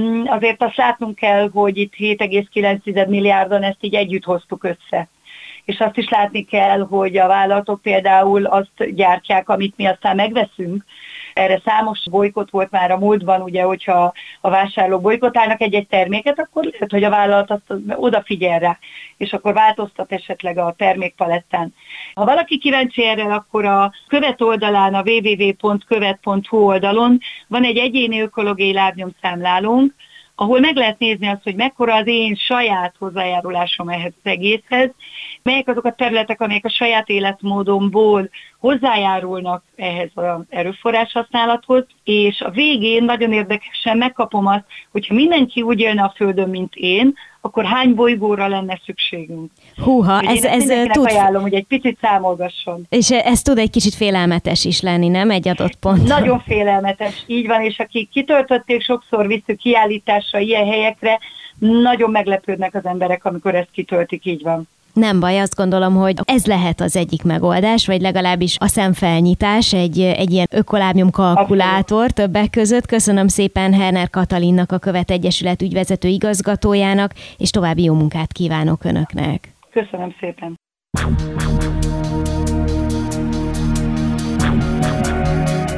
mm, 0.00 0.24
azért 0.26 0.62
azt 0.62 0.76
látnunk 0.76 1.14
kell, 1.14 1.50
hogy 1.52 1.76
itt 1.76 1.94
7,9 1.94 3.08
milliárdan 3.08 3.62
ezt 3.62 3.78
így 3.80 3.94
együtt 3.94 4.24
hoztuk 4.24 4.64
össze 4.64 5.08
és 5.66 5.78
azt 5.78 5.96
is 5.96 6.08
látni 6.08 6.44
kell, 6.44 6.80
hogy 6.80 7.16
a 7.16 7.26
vállalatok 7.26 7.82
például 7.82 8.44
azt 8.44 8.94
gyártják, 8.94 9.48
amit 9.48 9.76
mi 9.76 9.86
aztán 9.86 10.16
megveszünk. 10.16 10.84
Erre 11.36 11.60
számos 11.64 12.02
bolykot 12.10 12.50
volt 12.50 12.70
már 12.70 12.90
a 12.90 12.98
múltban, 12.98 13.40
ugye, 13.40 13.62
hogyha 13.62 14.12
a 14.40 14.50
vásárlók 14.50 15.00
bolykotálnak 15.00 15.60
egy-egy 15.60 15.86
terméket, 15.86 16.40
akkor 16.40 16.64
lehet, 16.64 16.90
hogy 16.90 17.04
a 17.04 17.10
vállalat 17.10 17.50
azt 17.50 17.80
odafigyel 17.94 18.58
rá, 18.58 18.78
és 19.16 19.32
akkor 19.32 19.52
változtat 19.52 20.12
esetleg 20.12 20.58
a 20.58 20.74
termékpalettán. 20.78 21.74
Ha 22.14 22.24
valaki 22.24 22.58
kíváncsi 22.58 23.04
erre, 23.04 23.34
akkor 23.34 23.64
a 23.64 23.92
követ 24.06 24.42
oldalán, 24.42 24.94
a 24.94 25.02
www.követ.hu 25.02 26.56
oldalon 26.56 27.18
van 27.48 27.64
egy 27.64 27.76
egyéni 27.76 28.20
ökológiai 28.20 28.72
lábnyomszámlálónk, 28.72 29.94
ahol 30.38 30.60
meg 30.60 30.76
lehet 30.76 30.98
nézni 30.98 31.26
azt, 31.26 31.42
hogy 31.42 31.54
mekkora 31.54 31.94
az 31.94 32.06
én 32.06 32.34
saját 32.34 32.94
hozzájárulásom 32.98 33.88
ehhez 33.88 34.12
az 34.22 34.30
egészhez, 34.30 34.90
melyek 35.42 35.68
azok 35.68 35.84
a 35.84 35.92
területek, 35.92 36.40
amelyek 36.40 36.64
a 36.64 36.70
saját 36.70 37.08
életmódomból 37.08 38.30
hozzájárulnak 38.58 39.62
ehhez 39.76 40.10
az 40.14 40.40
erőforrás 40.48 41.12
használathoz, 41.12 41.86
és 42.04 42.40
a 42.40 42.50
végén 42.50 43.04
nagyon 43.04 43.32
érdekesen 43.32 43.96
megkapom 43.96 44.46
azt, 44.46 44.64
hogyha 44.92 45.14
mindenki 45.14 45.62
úgy 45.62 45.80
élne 45.80 46.02
a 46.02 46.12
Földön, 46.16 46.48
mint 46.48 46.74
én, 46.74 47.14
akkor 47.40 47.64
hány 47.64 47.94
bolygóra 47.94 48.48
lenne 48.48 48.80
szükségünk. 48.84 49.50
Húha, 49.84 50.20
ez, 50.20 50.44
ez, 50.44 50.70
ez 50.70 50.86
tud... 50.86 51.06
ajánlom, 51.06 51.42
hogy 51.42 51.54
egy 51.54 51.66
picit 51.66 51.98
számolgasson. 52.00 52.86
És 52.88 53.10
ez 53.10 53.42
tud 53.42 53.58
egy 53.58 53.70
kicsit 53.70 53.94
félelmetes 53.94 54.64
is 54.64 54.80
lenni, 54.80 55.08
nem? 55.08 55.30
Egy 55.30 55.48
adott 55.48 55.74
pont. 55.74 56.06
Nagyon 56.06 56.40
félelmetes, 56.40 57.24
így 57.26 57.46
van, 57.46 57.62
és 57.62 57.78
akik 57.78 58.10
kitöltötték, 58.10 58.82
sokszor 58.82 59.26
visszük 59.26 59.58
kiállításra, 59.58 60.38
ilyen 60.38 60.66
helyekre, 60.66 61.18
nagyon 61.58 62.10
meglepődnek 62.10 62.74
az 62.74 62.84
emberek, 62.84 63.24
amikor 63.24 63.54
ezt 63.54 63.70
kitöltik, 63.72 64.24
így 64.24 64.42
van. 64.42 64.68
Nem 64.96 65.20
baj, 65.20 65.38
azt 65.38 65.54
gondolom, 65.54 65.94
hogy 65.94 66.14
ez 66.24 66.46
lehet 66.46 66.80
az 66.80 66.96
egyik 66.96 67.22
megoldás, 67.22 67.86
vagy 67.86 68.00
legalábbis 68.00 68.56
a 68.58 68.66
szemfelnyitás, 68.66 69.72
egy, 69.72 70.00
egy 70.00 70.30
ilyen 70.30 70.46
ökolábnyom 70.50 71.10
kalkulátor 71.10 72.10
többek 72.10 72.50
között. 72.50 72.86
Köszönöm 72.86 73.28
szépen 73.28 73.72
Herner 73.72 74.10
Katalinnak, 74.10 74.72
a 74.72 74.78
Követ 74.78 75.10
Egyesület 75.10 75.62
ügyvezető 75.62 76.08
igazgatójának, 76.08 77.12
és 77.36 77.50
további 77.50 77.82
jó 77.82 77.94
munkát 77.94 78.32
kívánok 78.32 78.84
Önöknek. 78.84 79.54
Köszönöm 79.72 80.14
szépen. 80.20 80.54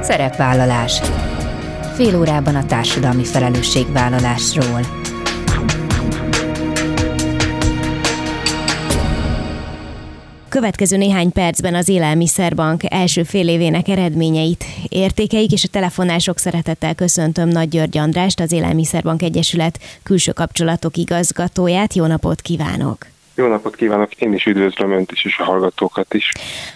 Szerepvállalás. 0.00 1.00
Fél 1.94 2.18
órában 2.18 2.54
a 2.54 2.64
társadalmi 2.64 3.24
felelősségvállalásról. 3.24 5.07
Következő 10.48 10.96
néhány 10.96 11.32
percben 11.32 11.74
az 11.74 11.88
Élelmiszerbank 11.88 12.82
első 12.92 13.22
fél 13.22 13.48
évének 13.48 13.88
eredményeit 13.88 14.64
értékeik, 14.88 15.52
és 15.52 15.64
a 15.64 15.68
telefonások 15.68 16.38
szeretettel 16.38 16.94
köszöntöm 16.94 17.48
Nagy 17.48 17.68
György 17.68 17.98
Andrást, 17.98 18.40
az 18.40 18.52
Élelmiszerbank 18.52 19.22
Egyesület 19.22 19.80
külső 20.02 20.32
kapcsolatok 20.32 20.96
igazgatóját. 20.96 21.94
Jó 21.94 22.06
napot 22.06 22.40
kívánok! 22.40 23.17
Jó 23.38 23.46
napot 23.46 23.76
kívánok, 23.76 24.14
én 24.14 24.32
is 24.32 24.46
üdvözlöm 24.46 24.92
Önt 24.92 25.12
is, 25.12 25.24
és 25.24 25.38
a 25.38 25.44
hallgatókat 25.44 26.14
is. 26.14 26.32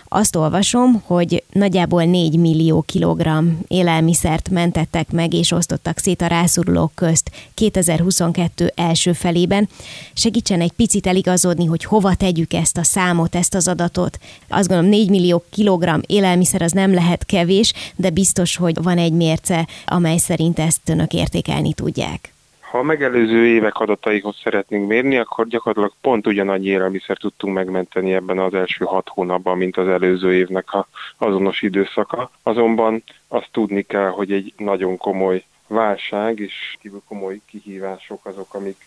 Azt 0.08 0.36
olvasom, 0.36 1.02
hogy 1.06 1.42
nagyjából 1.52 2.04
4 2.04 2.38
millió 2.38 2.82
kilogramm 2.86 3.48
élelmiszert 3.68 4.48
mentettek 4.48 5.10
meg 5.10 5.34
és 5.34 5.52
osztottak 5.52 5.98
szét 5.98 6.22
a 6.22 6.26
rászorulók 6.26 6.94
közt 6.94 7.30
2022 7.54 8.72
első 8.74 9.12
felében. 9.12 9.68
Segítsen 10.14 10.60
egy 10.60 10.72
picit 10.72 11.06
eligazodni, 11.06 11.66
hogy 11.66 11.84
hova 11.84 12.14
tegyük 12.14 12.52
ezt 12.52 12.78
a 12.78 12.84
számot, 12.84 13.34
ezt 13.34 13.54
az 13.54 13.68
adatot. 13.68 14.18
Azt 14.48 14.68
gondolom 14.68 14.90
4 14.90 15.10
millió 15.10 15.44
kilogramm 15.50 16.00
élelmiszer 16.06 16.62
az 16.62 16.72
nem 16.72 16.94
lehet 16.94 17.24
kevés, 17.24 17.72
de 17.96 18.10
biztos, 18.10 18.56
hogy 18.56 18.82
van 18.82 18.98
egy 18.98 19.12
mérce, 19.12 19.68
amely 19.86 20.16
szerint 20.16 20.58
ezt 20.58 20.88
önök 20.88 21.12
értékelni 21.12 21.72
tudják. 21.72 22.32
Ha 22.72 22.78
a 22.78 22.82
megelőző 22.82 23.46
évek 23.46 23.78
adataihoz 23.78 24.36
szeretnénk 24.42 24.88
mérni, 24.88 25.16
akkor 25.16 25.46
gyakorlatilag 25.46 25.92
pont 26.00 26.26
ugyanannyi 26.26 26.66
élelmiszer 26.66 27.16
tudtunk 27.16 27.54
megmenteni 27.54 28.14
ebben 28.14 28.38
az 28.38 28.54
első 28.54 28.84
hat 28.84 29.08
hónapban, 29.08 29.56
mint 29.56 29.76
az 29.76 29.88
előző 29.88 30.34
évnek 30.34 30.72
a 30.72 30.88
azonos 31.16 31.62
időszaka. 31.62 32.30
Azonban 32.42 33.04
azt 33.28 33.48
tudni 33.50 33.82
kell, 33.82 34.08
hogy 34.08 34.32
egy 34.32 34.52
nagyon 34.56 34.96
komoly 34.96 35.44
válság 35.66 36.38
és 36.38 36.78
komoly 37.08 37.40
kihívások 37.46 38.24
azok, 38.26 38.54
amik 38.54 38.86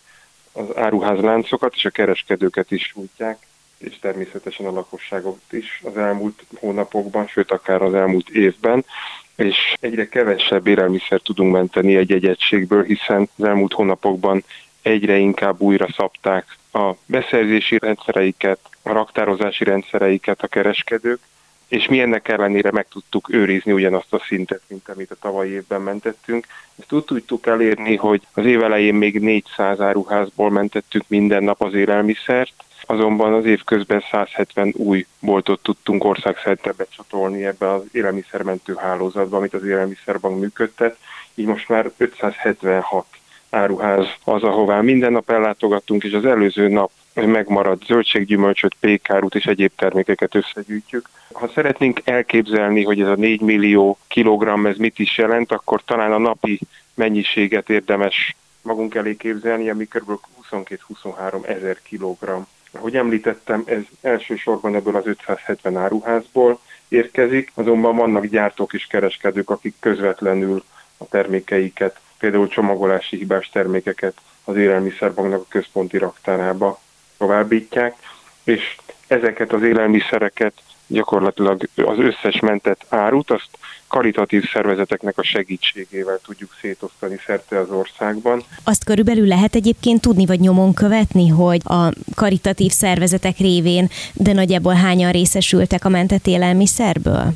az 0.53 0.77
áruházláncokat 0.77 1.73
és 1.75 1.85
a 1.85 1.89
kereskedőket 1.89 2.71
is 2.71 2.83
sújtják, 2.83 3.37
és 3.77 3.99
természetesen 3.99 4.65
a 4.65 4.71
lakosságot 4.71 5.41
is 5.51 5.81
az 5.83 5.97
elmúlt 5.97 6.43
hónapokban, 6.59 7.27
sőt 7.27 7.51
akár 7.51 7.81
az 7.81 7.93
elmúlt 7.93 8.29
évben 8.29 8.85
és 9.35 9.75
egyre 9.79 10.07
kevesebb 10.07 10.67
élelmiszer 10.67 11.19
tudunk 11.19 11.51
menteni 11.51 11.95
egy-egy 11.95 12.25
egységből, 12.25 12.83
hiszen 12.83 13.29
az 13.37 13.43
elmúlt 13.43 13.73
hónapokban 13.73 14.43
egyre 14.81 15.17
inkább 15.17 15.61
újra 15.61 15.87
szabták 15.95 16.57
a 16.73 16.93
beszerzési 17.05 17.77
rendszereiket, 17.77 18.59
a 18.81 18.91
raktározási 18.91 19.63
rendszereiket 19.63 20.43
a 20.43 20.47
kereskedők, 20.47 21.19
és 21.67 21.87
mi 21.87 21.99
ennek 21.99 22.27
ellenére 22.27 22.71
meg 22.71 22.87
tudtuk 22.87 23.33
őrizni 23.33 23.71
ugyanazt 23.71 24.13
a 24.13 24.23
szintet, 24.27 24.61
mint 24.67 24.89
amit 24.89 25.11
a 25.11 25.15
tavalyi 25.21 25.51
évben 25.51 25.81
mentettünk. 25.81 26.47
Ezt 26.79 26.91
úgy 26.91 27.03
tudtuk 27.03 27.47
elérni, 27.47 27.95
hogy 27.95 28.21
az 28.33 28.45
év 28.45 28.63
elején 28.63 28.93
még 28.93 29.19
400 29.19 29.81
áruházból 29.81 30.51
mentettük 30.51 31.03
minden 31.07 31.43
nap 31.43 31.61
az 31.61 31.73
élelmiszert, 31.73 32.64
azonban 32.85 33.33
az 33.33 33.45
év 33.45 33.63
közben 33.63 34.03
170 34.11 34.73
új 34.77 35.05
boltot 35.19 35.61
tudtunk 35.61 36.03
országszerte 36.03 36.71
becsatolni 36.71 37.45
ebbe 37.45 37.71
az 37.71 37.81
élelmiszermentő 37.91 38.75
hálózatba, 38.77 39.37
amit 39.37 39.53
az 39.53 39.65
élelmiszerbank 39.65 40.39
működtet, 40.39 40.97
így 41.35 41.45
most 41.45 41.69
már 41.69 41.91
576 41.97 43.05
áruház 43.49 44.05
az, 44.23 44.43
ahová 44.43 44.81
minden 44.81 45.11
nap 45.11 45.29
ellátogattunk, 45.29 46.03
és 46.03 46.13
az 46.13 46.25
előző 46.25 46.67
nap 46.67 46.91
megmaradt 47.13 47.85
zöldséggyümölcsöt, 47.85 48.75
pékárút 48.79 49.35
és 49.35 49.45
egyéb 49.45 49.71
termékeket 49.75 50.35
összegyűjtjük. 50.35 51.09
Ha 51.33 51.47
szeretnénk 51.47 52.01
elképzelni, 52.03 52.83
hogy 52.83 53.01
ez 53.01 53.07
a 53.07 53.15
4 53.15 53.41
millió 53.41 53.97
kilogramm 54.07 54.65
ez 54.65 54.77
mit 54.77 54.99
is 54.99 55.17
jelent, 55.17 55.51
akkor 55.51 55.83
talán 55.83 56.11
a 56.11 56.17
napi 56.17 56.59
mennyiséget 56.93 57.69
érdemes 57.69 58.35
magunk 58.61 58.95
elé 58.95 59.15
képzelni, 59.15 59.69
ami 59.69 59.85
kb. 59.85 60.19
22-23 60.51 61.47
ezer 61.47 61.77
kilogramm 61.83 62.41
Ahogy 62.77 62.95
említettem, 62.95 63.63
ez 63.65 63.81
elsősorban 64.01 64.75
ebből 64.75 64.95
az 64.95 65.07
570 65.07 65.77
áruházból 65.77 66.59
érkezik, 66.87 67.51
azonban 67.53 67.95
vannak 67.95 68.25
gyártók 68.25 68.73
és 68.73 68.87
kereskedők, 68.87 69.49
akik 69.49 69.75
közvetlenül 69.79 70.63
a 70.97 71.05
termékeiket, 71.05 71.99
például 72.19 72.47
csomagolási 72.47 73.17
hibás 73.17 73.49
termékeket 73.49 74.17
az 74.43 74.55
élelmiszerbanknak 74.55 75.41
a 75.41 75.45
központi 75.49 75.97
raktárába 75.97 76.79
továbbítják, 77.17 77.95
és 78.43 78.77
ezeket 79.07 79.53
az 79.53 79.61
élelmiszereket 79.61 80.53
gyakorlatilag 80.87 81.69
az 81.75 81.97
összes 81.99 82.39
mentett 82.39 82.85
árut, 82.89 83.31
azt 83.31 83.49
karitatív 83.87 84.43
szervezeteknek 84.53 85.17
a 85.17 85.23
segítségével 85.23 86.19
tudjuk 86.25 86.49
szétosztani 86.61 87.19
szerte 87.25 87.59
az 87.59 87.69
országban. 87.69 88.43
Azt 88.63 88.83
körülbelül 88.83 89.27
lehet 89.27 89.55
egyébként 89.55 90.01
tudni, 90.01 90.25
vagy 90.25 90.39
nyomon 90.39 90.73
követni, 90.73 91.27
hogy 91.27 91.61
a 91.63 91.93
karitatív 92.15 92.71
szervezetek 92.71 93.37
révén, 93.37 93.89
de 94.13 94.33
nagyjából 94.33 94.73
hányan 94.73 95.11
részesültek 95.11 95.85
a 95.85 95.89
mentett 95.89 96.27
élelmiszerből? 96.27 97.33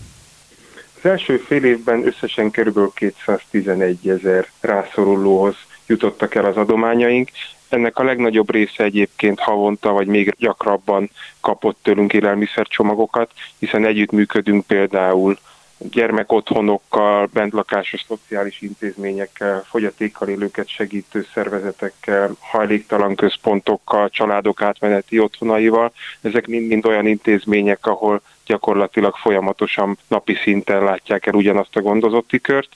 Az 1.02 1.10
első 1.10 1.38
fél 1.38 1.64
évben 1.64 2.06
összesen 2.06 2.52
kb. 2.52 2.80
211 2.94 4.10
ezer 4.10 4.48
rászorulóhoz 4.60 5.56
jutottak 5.88 6.36
el 6.36 6.46
az 6.46 6.58
adományaink, 6.58 7.30
ennek 7.70 7.98
a 7.98 8.04
legnagyobb 8.04 8.52
része 8.52 8.84
egyébként 8.84 9.40
havonta 9.40 9.92
vagy 9.92 10.08
még 10.08 10.36
gyakrabban 10.38 11.10
kapott 11.40 11.78
tőlünk 11.82 12.14
élelmiszercsomagokat, 12.14 13.32
hiszen 13.60 13.86
együttműködünk 13.86 14.66
például 14.66 15.38
gyermekotthonokkal, 15.80 17.30
bentlakásos 17.34 18.06
szociális 18.08 18.62
intézményekkel, 18.62 19.64
fogyatékkal 19.70 20.28
élőket 20.28 20.68
segítő 20.68 21.28
szervezetekkel, 21.34 22.32
hajléktalan 22.40 23.16
központokkal, 23.16 24.10
családok 24.10 24.62
átmeneti 24.62 25.20
otthonaival. 25.20 25.92
Ezek 26.22 26.48
mind-mind 26.48 26.86
olyan 26.86 27.08
intézmények, 27.08 27.86
ahol 27.86 28.22
gyakorlatilag 28.46 29.16
folyamatosan 29.16 29.98
napi 30.08 30.36
szinten 30.44 30.84
látják 30.84 31.26
el 31.26 31.34
ugyanazt 31.34 31.76
a 31.76 31.82
gondozotti 31.82 32.40
kört. 32.40 32.70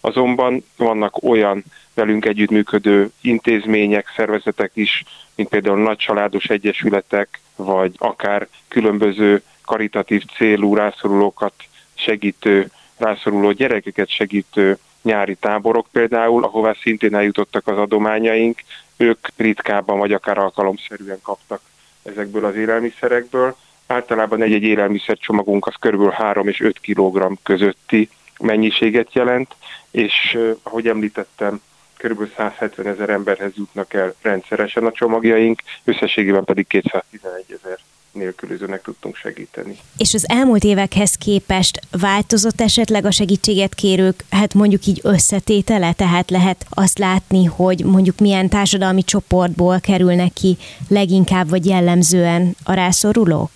Azonban 0.00 0.64
vannak 0.76 1.22
olyan 1.22 1.64
velünk 1.94 2.24
együttműködő 2.24 3.10
intézmények, 3.20 4.12
szervezetek 4.16 4.70
is, 4.74 5.04
mint 5.34 5.48
például 5.48 5.82
nagycsaládos 5.82 6.44
egyesületek, 6.44 7.40
vagy 7.56 7.94
akár 7.98 8.48
különböző 8.68 9.42
karitatív 9.64 10.22
célú 10.36 10.74
rászorulókat 10.74 11.52
segítő, 11.94 12.70
rászoruló 12.96 13.52
gyerekeket 13.52 14.08
segítő 14.08 14.78
nyári 15.02 15.34
táborok 15.34 15.86
például, 15.92 16.44
ahová 16.44 16.76
szintén 16.82 17.14
eljutottak 17.14 17.66
az 17.66 17.78
adományaink, 17.78 18.62
ők 18.96 19.28
ritkábban 19.36 19.98
vagy 19.98 20.12
akár 20.12 20.38
alkalomszerűen 20.38 21.18
kaptak 21.22 21.60
ezekből 22.02 22.44
az 22.44 22.56
élelmiszerekből. 22.56 23.56
Általában 23.86 24.42
egy-egy 24.42 24.62
élelmiszercsomagunk 24.62 25.66
az 25.66 25.74
kb. 25.80 26.10
3 26.10 26.48
és 26.48 26.60
5 26.60 26.80
kg 26.80 27.32
közötti 27.42 28.08
mennyiséget 28.38 29.12
jelent, 29.12 29.54
és 29.90 30.38
ahogy 30.62 30.86
említettem, 30.86 31.60
kb. 31.96 32.28
170 32.36 32.86
ezer 32.86 33.08
emberhez 33.08 33.52
jutnak 33.54 33.94
el 33.94 34.14
rendszeresen 34.22 34.86
a 34.86 34.92
csomagjaink, 34.92 35.62
összességében 35.84 36.44
pedig 36.44 36.66
211 36.66 37.58
ezer 37.62 37.78
nélkülözőnek 38.12 38.82
tudtunk 38.82 39.16
segíteni. 39.16 39.78
És 39.96 40.14
az 40.14 40.24
elmúlt 40.28 40.64
évekhez 40.64 41.14
képest 41.14 41.80
változott 42.00 42.60
esetleg 42.60 43.04
a 43.04 43.10
segítséget 43.10 43.74
kérők, 43.74 44.24
hát 44.30 44.54
mondjuk 44.54 44.86
így 44.86 45.00
összetétele, 45.02 45.92
tehát 45.92 46.30
lehet 46.30 46.66
azt 46.70 46.98
látni, 46.98 47.44
hogy 47.44 47.84
mondjuk 47.84 48.18
milyen 48.18 48.48
társadalmi 48.48 49.02
csoportból 49.02 49.80
kerülnek 49.80 50.32
ki 50.32 50.56
leginkább 50.88 51.48
vagy 51.48 51.66
jellemzően 51.66 52.56
a 52.64 52.72
rászorulók? 52.72 53.50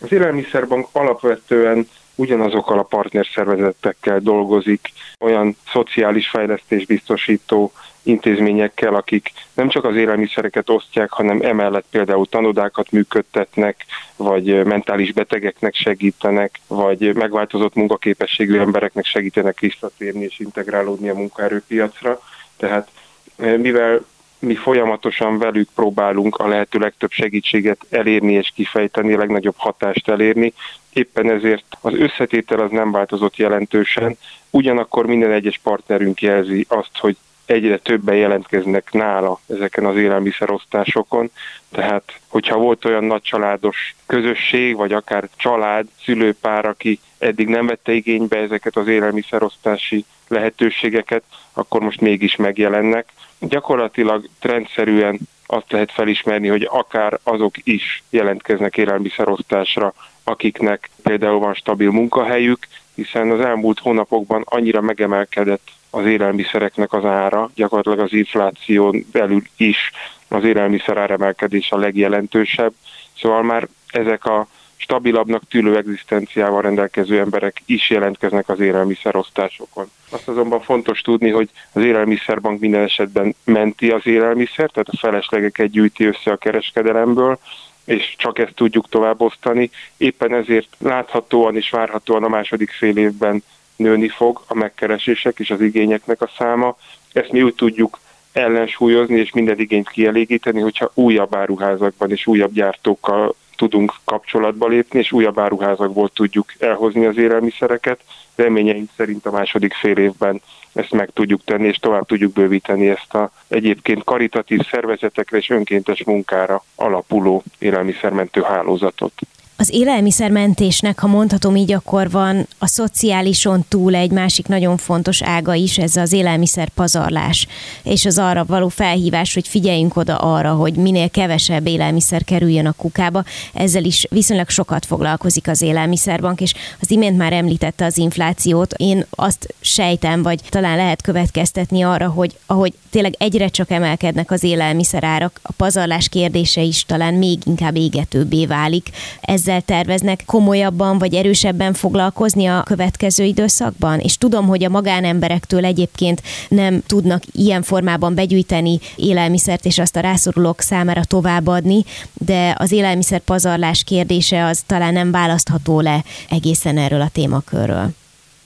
Az 0.00 0.12
élelmiszerbank 0.12 0.88
alapvetően 0.92 1.88
ugyanazokkal 2.14 2.78
a 2.78 2.82
partnerszervezetekkel 2.82 4.18
dolgozik, 4.18 4.92
olyan 5.20 5.56
szociális 5.72 6.28
fejlesztés 6.28 6.86
biztosító 6.86 7.72
intézményekkel, 8.02 8.94
akik 8.94 9.32
nem 9.54 9.68
csak 9.68 9.84
az 9.84 9.96
élelmiszereket 9.96 10.70
osztják, 10.70 11.10
hanem 11.10 11.40
emellett 11.42 11.84
például 11.90 12.26
tanodákat 12.26 12.90
működtetnek, 12.90 13.84
vagy 14.16 14.64
mentális 14.64 15.12
betegeknek 15.12 15.74
segítenek, 15.74 16.60
vagy 16.66 17.14
megváltozott 17.14 17.74
munkaképességű 17.74 18.58
embereknek 18.58 19.04
segítenek 19.04 19.60
visszatérni 19.60 20.24
és 20.24 20.38
integrálódni 20.38 21.08
a 21.08 21.14
munkaerőpiacra. 21.14 22.20
Tehát 22.56 22.88
eh, 23.36 23.56
mivel 23.56 24.04
mi 24.44 24.54
folyamatosan 24.54 25.38
velük 25.38 25.68
próbálunk 25.74 26.36
a 26.36 26.48
lehető 26.48 26.78
legtöbb 26.78 27.10
segítséget 27.10 27.86
elérni 27.90 28.32
és 28.32 28.52
kifejteni, 28.54 29.14
a 29.14 29.18
legnagyobb 29.18 29.54
hatást 29.56 30.08
elérni. 30.08 30.52
Éppen 30.94 31.30
ezért 31.30 31.64
az 31.80 31.94
összetétel 31.94 32.60
az 32.60 32.70
nem 32.70 32.90
változott 32.90 33.36
jelentősen, 33.36 34.16
ugyanakkor 34.50 35.06
minden 35.06 35.32
egyes 35.32 35.60
partnerünk 35.62 36.22
jelzi 36.22 36.66
azt, 36.68 36.98
hogy 36.98 37.16
egyre 37.46 37.78
többen 37.78 38.16
jelentkeznek 38.16 38.92
nála 38.92 39.40
ezeken 39.48 39.84
az 39.84 39.96
élelmiszerosztásokon, 39.96 41.30
tehát 41.70 42.20
hogyha 42.28 42.58
volt 42.58 42.84
olyan 42.84 43.04
nagy 43.04 43.22
családos 43.22 43.94
közösség, 44.06 44.76
vagy 44.76 44.92
akár 44.92 45.28
család, 45.36 45.86
szülőpár, 46.04 46.64
aki 46.64 47.00
eddig 47.18 47.48
nem 47.48 47.66
vette 47.66 47.92
igénybe 47.92 48.36
ezeket 48.36 48.76
az 48.76 48.86
élelmiszerosztási 48.86 50.04
lehetőségeket, 50.28 51.22
akkor 51.52 51.80
most 51.80 52.00
mégis 52.00 52.36
megjelennek. 52.36 53.08
Gyakorlatilag 53.38 54.28
trendszerűen 54.40 55.18
azt 55.46 55.72
lehet 55.72 55.92
felismerni, 55.92 56.48
hogy 56.48 56.68
akár 56.70 57.18
azok 57.22 57.54
is 57.62 58.02
jelentkeznek 58.10 58.76
élelmiszerosztásra, 58.76 59.94
akiknek 60.24 60.90
például 61.02 61.38
van 61.38 61.54
stabil 61.54 61.90
munkahelyük, 61.90 62.66
hiszen 62.94 63.30
az 63.30 63.40
elmúlt 63.40 63.78
hónapokban 63.78 64.42
annyira 64.44 64.80
megemelkedett 64.80 65.68
az 65.90 66.06
élelmiszereknek 66.06 66.92
az 66.92 67.04
ára, 67.04 67.50
gyakorlatilag 67.54 67.98
az 67.98 68.12
infláción 68.12 69.06
belül 69.12 69.42
is 69.56 69.90
az 70.28 70.44
élelmiszer 70.44 70.96
áremelkedés 70.96 71.70
a 71.70 71.76
legjelentősebb. 71.76 72.72
Szóval 73.16 73.42
már 73.42 73.68
ezek 73.86 74.24
a 74.24 74.46
stabilabbnak 74.76 75.42
tűlő 75.48 75.76
egzisztenciával 75.76 76.62
rendelkező 76.62 77.18
emberek 77.18 77.62
is 77.66 77.90
jelentkeznek 77.90 78.48
az 78.48 78.60
élelmiszerosztásokon. 78.60 79.90
Azt 80.10 80.28
azonban 80.28 80.60
fontos 80.60 81.00
tudni, 81.00 81.30
hogy 81.30 81.48
az 81.72 81.82
élelmiszerbank 81.82 82.60
minden 82.60 82.82
esetben 82.82 83.34
menti 83.44 83.90
az 83.90 84.06
élelmiszer, 84.06 84.70
tehát 84.70 84.88
a 84.88 84.96
feleslegeket 84.96 85.70
gyűjti 85.70 86.04
össze 86.04 86.30
a 86.30 86.36
kereskedelemből, 86.36 87.38
és 87.84 88.14
csak 88.18 88.38
ezt 88.38 88.54
tudjuk 88.54 88.88
továbbosztani. 88.88 89.70
Éppen 89.96 90.34
ezért 90.34 90.76
láthatóan 90.78 91.56
és 91.56 91.70
várhatóan 91.70 92.24
a 92.24 92.28
második 92.28 92.70
fél 92.70 92.96
évben 92.96 93.42
nőni 93.76 94.08
fog 94.08 94.42
a 94.46 94.54
megkeresések 94.54 95.38
és 95.38 95.50
az 95.50 95.60
igényeknek 95.60 96.22
a 96.22 96.30
száma. 96.38 96.76
Ezt 97.12 97.32
mi 97.32 97.42
úgy 97.42 97.54
tudjuk 97.54 98.00
ellensúlyozni 98.32 99.18
és 99.20 99.32
minden 99.32 99.58
igényt 99.58 99.88
kielégíteni, 99.88 100.60
hogyha 100.60 100.90
újabb 100.94 101.34
áruházakban 101.34 102.10
és 102.10 102.26
újabb 102.26 102.52
gyártókkal 102.52 103.34
tudunk 103.56 103.94
kapcsolatba 104.04 104.68
lépni, 104.68 104.98
és 104.98 105.12
újabb 105.12 105.38
áruházakból 105.38 106.08
tudjuk 106.08 106.52
elhozni 106.58 107.04
az 107.04 107.16
élelmiszereket. 107.16 108.00
Reményeink 108.34 108.90
szerint 108.96 109.26
a 109.26 109.30
második 109.30 109.74
fél 109.74 109.96
évben 109.96 110.42
ezt 110.72 110.90
meg 110.90 111.10
tudjuk 111.12 111.44
tenni, 111.44 111.66
és 111.66 111.76
tovább 111.76 112.06
tudjuk 112.06 112.32
bővíteni 112.32 112.88
ezt 112.88 113.14
a 113.14 113.30
egyébként 113.48 114.04
karitatív 114.04 114.60
szervezetekre 114.70 115.36
és 115.36 115.50
önkéntes 115.50 116.04
munkára 116.04 116.64
alapuló 116.74 117.42
élelmiszermentő 117.58 118.42
hálózatot. 118.42 119.12
Az 119.56 119.70
élelmiszermentésnek, 119.72 120.98
ha 120.98 121.06
mondhatom 121.06 121.56
így, 121.56 121.72
akkor 121.72 122.10
van 122.10 122.46
a 122.58 122.66
szociálison 122.66 123.64
túl 123.68 123.94
egy 123.94 124.10
másik 124.10 124.46
nagyon 124.46 124.76
fontos 124.76 125.22
ága 125.22 125.54
is, 125.54 125.78
ez 125.78 125.96
az 125.96 126.12
élelmiszer 126.12 126.68
pazarlás, 126.68 127.46
és 127.82 128.04
az 128.04 128.18
arra 128.18 128.44
való 128.44 128.68
felhívás, 128.68 129.34
hogy 129.34 129.48
figyeljünk 129.48 129.96
oda 129.96 130.16
arra, 130.16 130.52
hogy 130.52 130.74
minél 130.74 131.10
kevesebb 131.10 131.66
élelmiszer 131.66 132.24
kerüljön 132.24 132.66
a 132.66 132.72
kukába. 132.72 133.24
Ezzel 133.52 133.84
is 133.84 134.06
viszonylag 134.10 134.48
sokat 134.48 134.86
foglalkozik 134.86 135.48
az 135.48 135.62
élelmiszerbank, 135.62 136.40
és 136.40 136.54
az 136.80 136.90
imént 136.90 137.16
már 137.16 137.32
említette 137.32 137.84
az 137.84 137.98
inflációt. 137.98 138.74
Én 138.76 139.06
azt 139.10 139.54
sejtem, 139.60 140.22
vagy 140.22 140.40
talán 140.48 140.76
lehet 140.76 141.02
következtetni 141.02 141.82
arra, 141.82 142.08
hogy 142.08 142.36
ahogy 142.46 142.72
tényleg 142.90 143.14
egyre 143.18 143.48
csak 143.48 143.70
emelkednek 143.70 144.30
az 144.30 144.42
élelmiszerárak, 144.42 145.40
a 145.42 145.52
pazarlás 145.52 146.08
kérdése 146.08 146.60
is 146.60 146.84
talán 146.84 147.14
még 147.14 147.38
inkább 147.44 147.76
égetőbbé 147.76 148.46
válik. 148.46 148.90
Ezzel 149.20 149.43
ezzel 149.46 149.60
terveznek 149.60 150.22
komolyabban 150.26 150.98
vagy 150.98 151.14
erősebben 151.14 151.72
foglalkozni 151.72 152.46
a 152.46 152.62
következő 152.62 153.24
időszakban? 153.24 153.98
És 153.98 154.18
tudom, 154.18 154.46
hogy 154.46 154.64
a 154.64 154.68
magánemberektől 154.68 155.64
egyébként 155.64 156.22
nem 156.48 156.80
tudnak 156.86 157.22
ilyen 157.32 157.62
formában 157.62 158.14
begyűjteni 158.14 158.78
élelmiszert 158.96 159.64
és 159.64 159.78
azt 159.78 159.96
a 159.96 160.00
rászorulók 160.00 160.60
számára 160.60 161.04
továbbadni, 161.04 161.84
de 162.12 162.54
az 162.58 162.72
élelmiszer 162.72 163.20
pazarlás 163.20 163.84
kérdése 163.84 164.44
az 164.44 164.62
talán 164.66 164.92
nem 164.92 165.10
választható 165.10 165.80
le 165.80 166.04
egészen 166.30 166.78
erről 166.78 167.00
a 167.00 167.08
témakörről. 167.12 167.88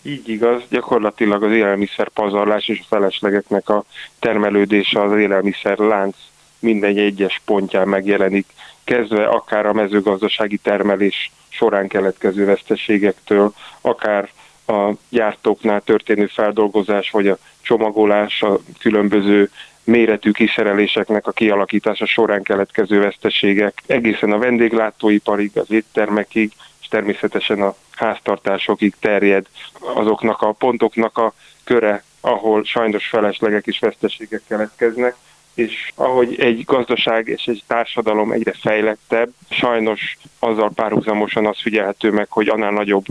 Így 0.02 0.28
igaz, 0.28 0.62
gyakorlatilag 0.70 1.42
az 1.42 1.52
élelmiszer 1.52 2.08
pazarlás 2.08 2.68
és 2.68 2.78
a 2.82 2.86
feleslegeknek 2.88 3.68
a 3.68 3.84
termelődése 4.18 5.02
az 5.02 5.18
élelmiszer 5.18 5.78
lánc 5.78 6.16
minden 6.58 6.96
egyes 6.96 7.40
pontján 7.44 7.88
megjelenik 7.88 8.46
kezdve 8.88 9.26
akár 9.26 9.66
a 9.66 9.72
mezőgazdasági 9.72 10.56
termelés 10.56 11.32
során 11.48 11.88
keletkező 11.88 12.44
veszteségektől, 12.44 13.52
akár 13.80 14.30
a 14.66 14.92
gyártóknál 15.08 15.80
történő 15.80 16.26
feldolgozás, 16.26 17.10
vagy 17.10 17.28
a 17.28 17.38
csomagolás, 17.62 18.42
a 18.42 18.58
különböző 18.78 19.50
méretű 19.84 20.30
kiszereléseknek 20.30 21.26
a 21.26 21.32
kialakítása 21.32 22.06
során 22.06 22.42
keletkező 22.42 23.00
veszteségek, 23.00 23.82
egészen 23.86 24.32
a 24.32 24.38
vendéglátóiparig, 24.38 25.50
az 25.54 25.70
éttermekig, 25.70 26.52
és 26.80 26.88
természetesen 26.88 27.62
a 27.62 27.74
háztartásokig 27.90 28.94
terjed 29.00 29.46
azoknak 29.94 30.42
a 30.42 30.52
pontoknak 30.52 31.18
a 31.18 31.32
köre, 31.64 32.02
ahol 32.20 32.64
sajnos 32.64 33.06
feleslegek 33.06 33.66
és 33.66 33.78
veszteségek 33.78 34.42
keletkeznek, 34.48 35.16
és 35.58 35.92
ahogy 35.94 36.40
egy 36.40 36.64
gazdaság 36.64 37.28
és 37.28 37.46
egy 37.46 37.62
társadalom 37.66 38.32
egyre 38.32 38.52
fejlettebb, 38.52 39.30
sajnos 39.50 40.16
azzal 40.38 40.70
párhuzamosan 40.74 41.46
az 41.46 41.60
figyelhető 41.60 42.10
meg, 42.10 42.30
hogy 42.30 42.48
annál 42.48 42.70
nagyobb 42.72 43.04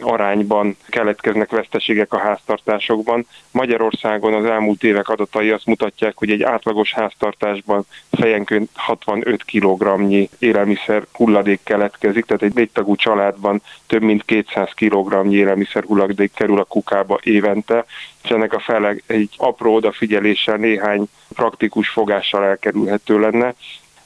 arányban 0.00 0.76
keletkeznek 0.88 1.50
veszteségek 1.50 2.12
a 2.12 2.18
háztartásokban. 2.18 3.26
Magyarországon 3.50 4.34
az 4.34 4.44
elmúlt 4.44 4.84
évek 4.84 5.08
adatai 5.08 5.50
azt 5.50 5.66
mutatják, 5.66 6.16
hogy 6.16 6.30
egy 6.30 6.42
átlagos 6.42 6.92
háztartásban 6.92 7.86
fejenként 8.10 8.70
65 8.74 9.44
kg 9.44 10.12
élelmiszer 10.38 11.02
hulladék 11.12 11.60
keletkezik, 11.62 12.24
tehát 12.24 12.42
egy 12.42 12.54
négytagú 12.54 12.96
családban 12.96 13.62
több 13.86 14.02
mint 14.02 14.24
200 14.24 14.70
kg 14.74 15.32
élelmiszer 15.32 15.84
hulladék 15.84 16.32
kerül 16.34 16.58
a 16.58 16.64
kukába 16.64 17.18
évente, 17.22 17.84
és 18.22 18.30
ennek 18.30 18.52
a 18.52 18.60
fele 18.60 18.94
egy 19.06 19.34
apró 19.36 19.74
odafigyeléssel 19.74 20.56
néhány 20.56 21.04
praktikus 21.34 21.88
fogással 21.88 22.44
elkerülhető 22.44 23.20
lenne 23.20 23.54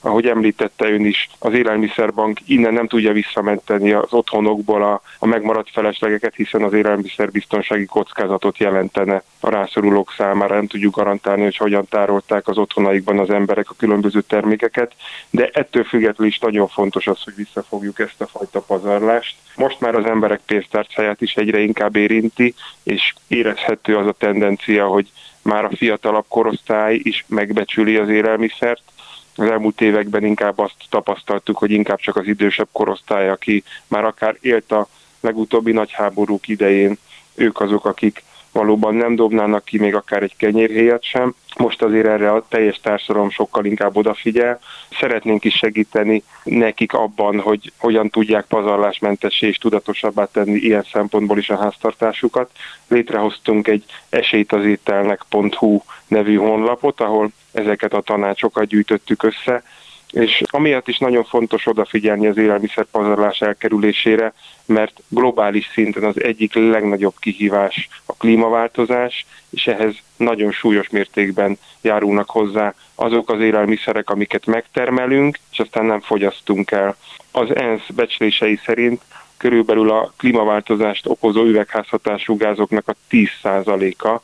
ahogy 0.05 0.27
említette 0.27 0.91
ön 0.91 1.05
is, 1.05 1.29
az 1.39 1.53
élelmiszerbank 1.53 2.39
innen 2.47 2.73
nem 2.73 2.87
tudja 2.87 3.13
visszamenteni 3.13 3.93
az 3.93 4.13
otthonokból 4.13 4.83
a, 4.83 5.03
a 5.19 5.27
megmaradt 5.27 5.71
feleslegeket, 5.71 6.35
hiszen 6.35 6.63
az 6.63 6.73
élelmiszerbiztonsági 6.73 7.85
kockázatot 7.85 8.59
jelentene 8.59 9.23
a 9.41 9.51
rászorulók 9.51 10.15
számára. 10.17 10.55
Nem 10.55 10.67
tudjuk 10.67 10.97
garantálni, 10.97 11.43
hogy 11.43 11.57
hogyan 11.57 11.87
tárolták 11.89 12.49
az 12.49 12.59
otthonaikban 12.59 13.19
az 13.19 13.31
emberek 13.31 13.71
a 13.71 13.75
különböző 13.79 14.21
termékeket, 14.21 14.93
de 15.31 15.51
ettől 15.53 15.85
függetlenül 15.85 16.33
is 16.33 16.39
nagyon 16.39 16.69
fontos 16.69 17.07
az, 17.07 17.23
hogy 17.23 17.35
visszafogjuk 17.37 17.99
ezt 17.99 18.21
a 18.21 18.27
fajta 18.27 18.61
pazarlást. 18.61 19.37
Most 19.57 19.81
már 19.81 19.95
az 19.95 20.05
emberek 20.05 20.41
pénztárcáját 20.47 21.21
is 21.21 21.35
egyre 21.35 21.61
inkább 21.61 21.97
érinti, 21.97 22.55
és 22.83 23.15
érezhető 23.29 23.97
az 23.97 24.07
a 24.07 24.13
tendencia, 24.13 24.87
hogy 24.87 25.11
már 25.43 25.65
a 25.65 25.77
fiatalabb 25.77 26.25
korosztály 26.29 27.01
is 27.03 27.25
megbecsüli 27.29 27.97
az 27.97 28.09
élelmiszert, 28.09 28.83
az 29.37 29.51
elmúlt 29.51 29.81
években 29.81 30.25
inkább 30.25 30.59
azt 30.59 30.75
tapasztaltuk, 30.91 31.59
hogy 31.59 31.71
inkább 31.71 31.99
csak 31.99 32.17
az 32.17 32.27
idősebb 32.27 32.69
korosztály, 32.73 33.29
aki 33.29 33.63
már 33.87 34.05
akár 34.05 34.37
élt 34.41 34.73
a 34.73 34.89
legutóbbi 35.21 35.73
nagy 35.73 35.93
háborúk 35.93 36.49
idején, 36.49 36.99
ők 37.35 37.61
azok, 37.61 37.85
akik 37.85 38.23
valóban 38.55 38.95
nem 38.95 39.15
dobnának 39.15 39.65
ki 39.65 39.79
még 39.79 39.95
akár 39.95 40.23
egy 40.23 40.37
kenyérhéjat 40.37 41.03
sem. 41.03 41.35
Most 41.57 41.83
azért 41.83 42.07
erre 42.07 42.33
a 42.33 42.45
teljes 42.49 42.81
társadalom 42.81 43.31
sokkal 43.31 43.65
inkább 43.65 43.97
odafigyel. 43.97 44.61
Szeretnénk 45.01 45.45
is 45.45 45.55
segíteni 45.55 46.23
nekik 46.45 46.93
abban, 46.93 47.41
hogy 47.41 47.73
hogyan 47.79 48.11
tudják 48.11 48.45
pazarlásmentessé 48.45 49.47
és 49.47 49.59
tudatosabbá 49.59 50.25
tenni 50.25 50.59
ilyen 50.59 50.87
szempontból 50.93 51.39
is 51.39 51.51
a 51.51 51.59
háztartásukat. 51.59 52.51
Létrehoztunk 52.89 53.69
egy 53.69 53.85
esélytazételnek.hu 54.09 55.81
nevű 56.07 56.37
honlapot, 56.37 57.01
ahol 57.01 57.31
ezeket 57.55 57.93
a 57.93 58.01
tanácsokat 58.01 58.67
gyűjtöttük 58.67 59.23
össze, 59.23 59.63
és 60.11 60.43
amiatt 60.47 60.89
is 60.89 60.99
nagyon 60.99 61.25
fontos 61.25 61.67
odafigyelni 61.67 62.27
az 62.27 62.37
élelmiszerpazarlás 62.37 63.41
elkerülésére, 63.41 64.33
mert 64.67 65.03
globális 65.09 65.71
szinten 65.73 66.05
az 66.05 66.23
egyik 66.23 66.55
legnagyobb 66.55 67.15
kihívás 67.19 67.89
a 68.07 68.13
klímaváltozás, 68.13 69.27
és 69.51 69.67
ehhez 69.67 69.95
nagyon 70.17 70.53
súlyos 70.53 70.89
mértékben 70.89 71.59
járulnak 71.81 72.31
hozzá 72.31 72.75
azok 72.95 73.31
az 73.31 73.41
élelmiszerek, 73.41 74.11
amiket 74.11 74.47
megtermelünk, 74.47 75.39
és 75.53 75.59
aztán 75.59 75.85
nem 75.85 76.01
fogyasztunk 76.01 76.71
el. 76.71 76.97
Az 77.33 77.57
ENSZ 77.57 77.89
becslései 77.95 78.61
szerint 78.65 79.01
körülbelül 79.37 79.91
a 79.91 80.13
klímaváltozást 80.17 81.07
okozó 81.07 81.45
üvegházhatású 81.45 82.37
gázoknak 82.37 82.89
a 82.89 82.95
10%-a 83.11 84.21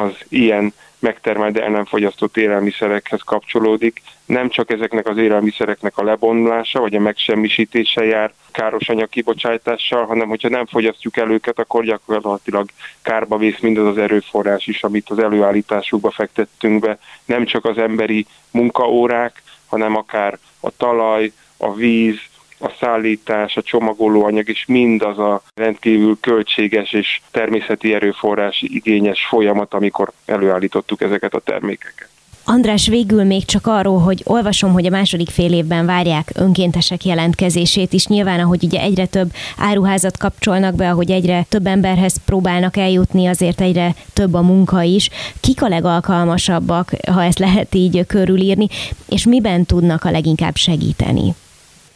az 0.00 0.12
ilyen 0.28 0.72
megtermelt, 1.00 1.52
de 1.52 1.62
el 1.62 1.70
nem 1.70 1.84
fogyasztott 1.84 2.36
élelmiszerekhez 2.36 3.20
kapcsolódik. 3.22 4.02
Nem 4.26 4.48
csak 4.48 4.70
ezeknek 4.70 5.08
az 5.08 5.16
élelmiszereknek 5.16 5.98
a 5.98 6.04
lebomlása 6.04 6.80
vagy 6.80 6.94
a 6.94 7.00
megsemmisítése 7.00 8.04
jár 8.04 8.32
káros 8.50 8.88
anyag 8.88 9.08
kibocsátással, 9.08 10.04
hanem 10.04 10.28
hogyha 10.28 10.48
nem 10.48 10.66
fogyasztjuk 10.66 11.16
el 11.16 11.30
őket, 11.30 11.58
akkor 11.58 11.84
gyakorlatilag 11.84 12.68
kárba 13.02 13.36
vész 13.36 13.60
mindaz 13.60 13.86
az 13.86 13.98
erőforrás 13.98 14.66
is, 14.66 14.82
amit 14.82 15.10
az 15.10 15.18
előállításukba 15.18 16.10
fektettünk 16.10 16.80
be. 16.80 16.98
Nem 17.24 17.44
csak 17.44 17.64
az 17.64 17.78
emberi 17.78 18.26
munkaórák, 18.50 19.42
hanem 19.66 19.96
akár 19.96 20.38
a 20.60 20.70
talaj, 20.76 21.32
a 21.56 21.74
víz, 21.74 22.18
a 22.60 22.76
szállítás, 22.80 23.56
a 23.56 23.62
csomagolóanyag 23.62 24.48
és 24.48 24.64
mindaz 24.66 25.18
a 25.18 25.42
rendkívül 25.54 26.18
költséges 26.20 26.92
és 26.92 27.20
természeti 27.30 27.94
erőforrás 27.94 28.62
igényes 28.62 29.26
folyamat, 29.26 29.74
amikor 29.74 30.12
előállítottuk 30.24 31.00
ezeket 31.00 31.34
a 31.34 31.40
termékeket. 31.40 32.08
András, 32.44 32.88
végül 32.88 33.24
még 33.24 33.44
csak 33.44 33.66
arról, 33.66 33.98
hogy 33.98 34.22
olvasom, 34.24 34.72
hogy 34.72 34.86
a 34.86 34.90
második 34.90 35.28
fél 35.28 35.52
évben 35.52 35.86
várják 35.86 36.30
önkéntesek 36.34 37.04
jelentkezését 37.04 37.92
is. 37.92 38.06
Nyilván, 38.06 38.40
ahogy 38.40 38.64
ugye 38.64 38.80
egyre 38.80 39.06
több 39.06 39.32
áruházat 39.56 40.16
kapcsolnak 40.16 40.74
be, 40.74 40.90
ahogy 40.90 41.10
egyre 41.10 41.46
több 41.48 41.66
emberhez 41.66 42.16
próbálnak 42.24 42.76
eljutni, 42.76 43.26
azért 43.26 43.60
egyre 43.60 43.94
több 44.12 44.34
a 44.34 44.42
munka 44.42 44.82
is. 44.82 45.08
Kik 45.40 45.62
a 45.62 45.68
legalkalmasabbak, 45.68 46.90
ha 47.12 47.24
ezt 47.24 47.38
lehet 47.38 47.74
így 47.74 48.06
körülírni, 48.06 48.66
és 49.08 49.26
miben 49.26 49.64
tudnak 49.64 50.04
a 50.04 50.10
leginkább 50.10 50.56
segíteni? 50.56 51.34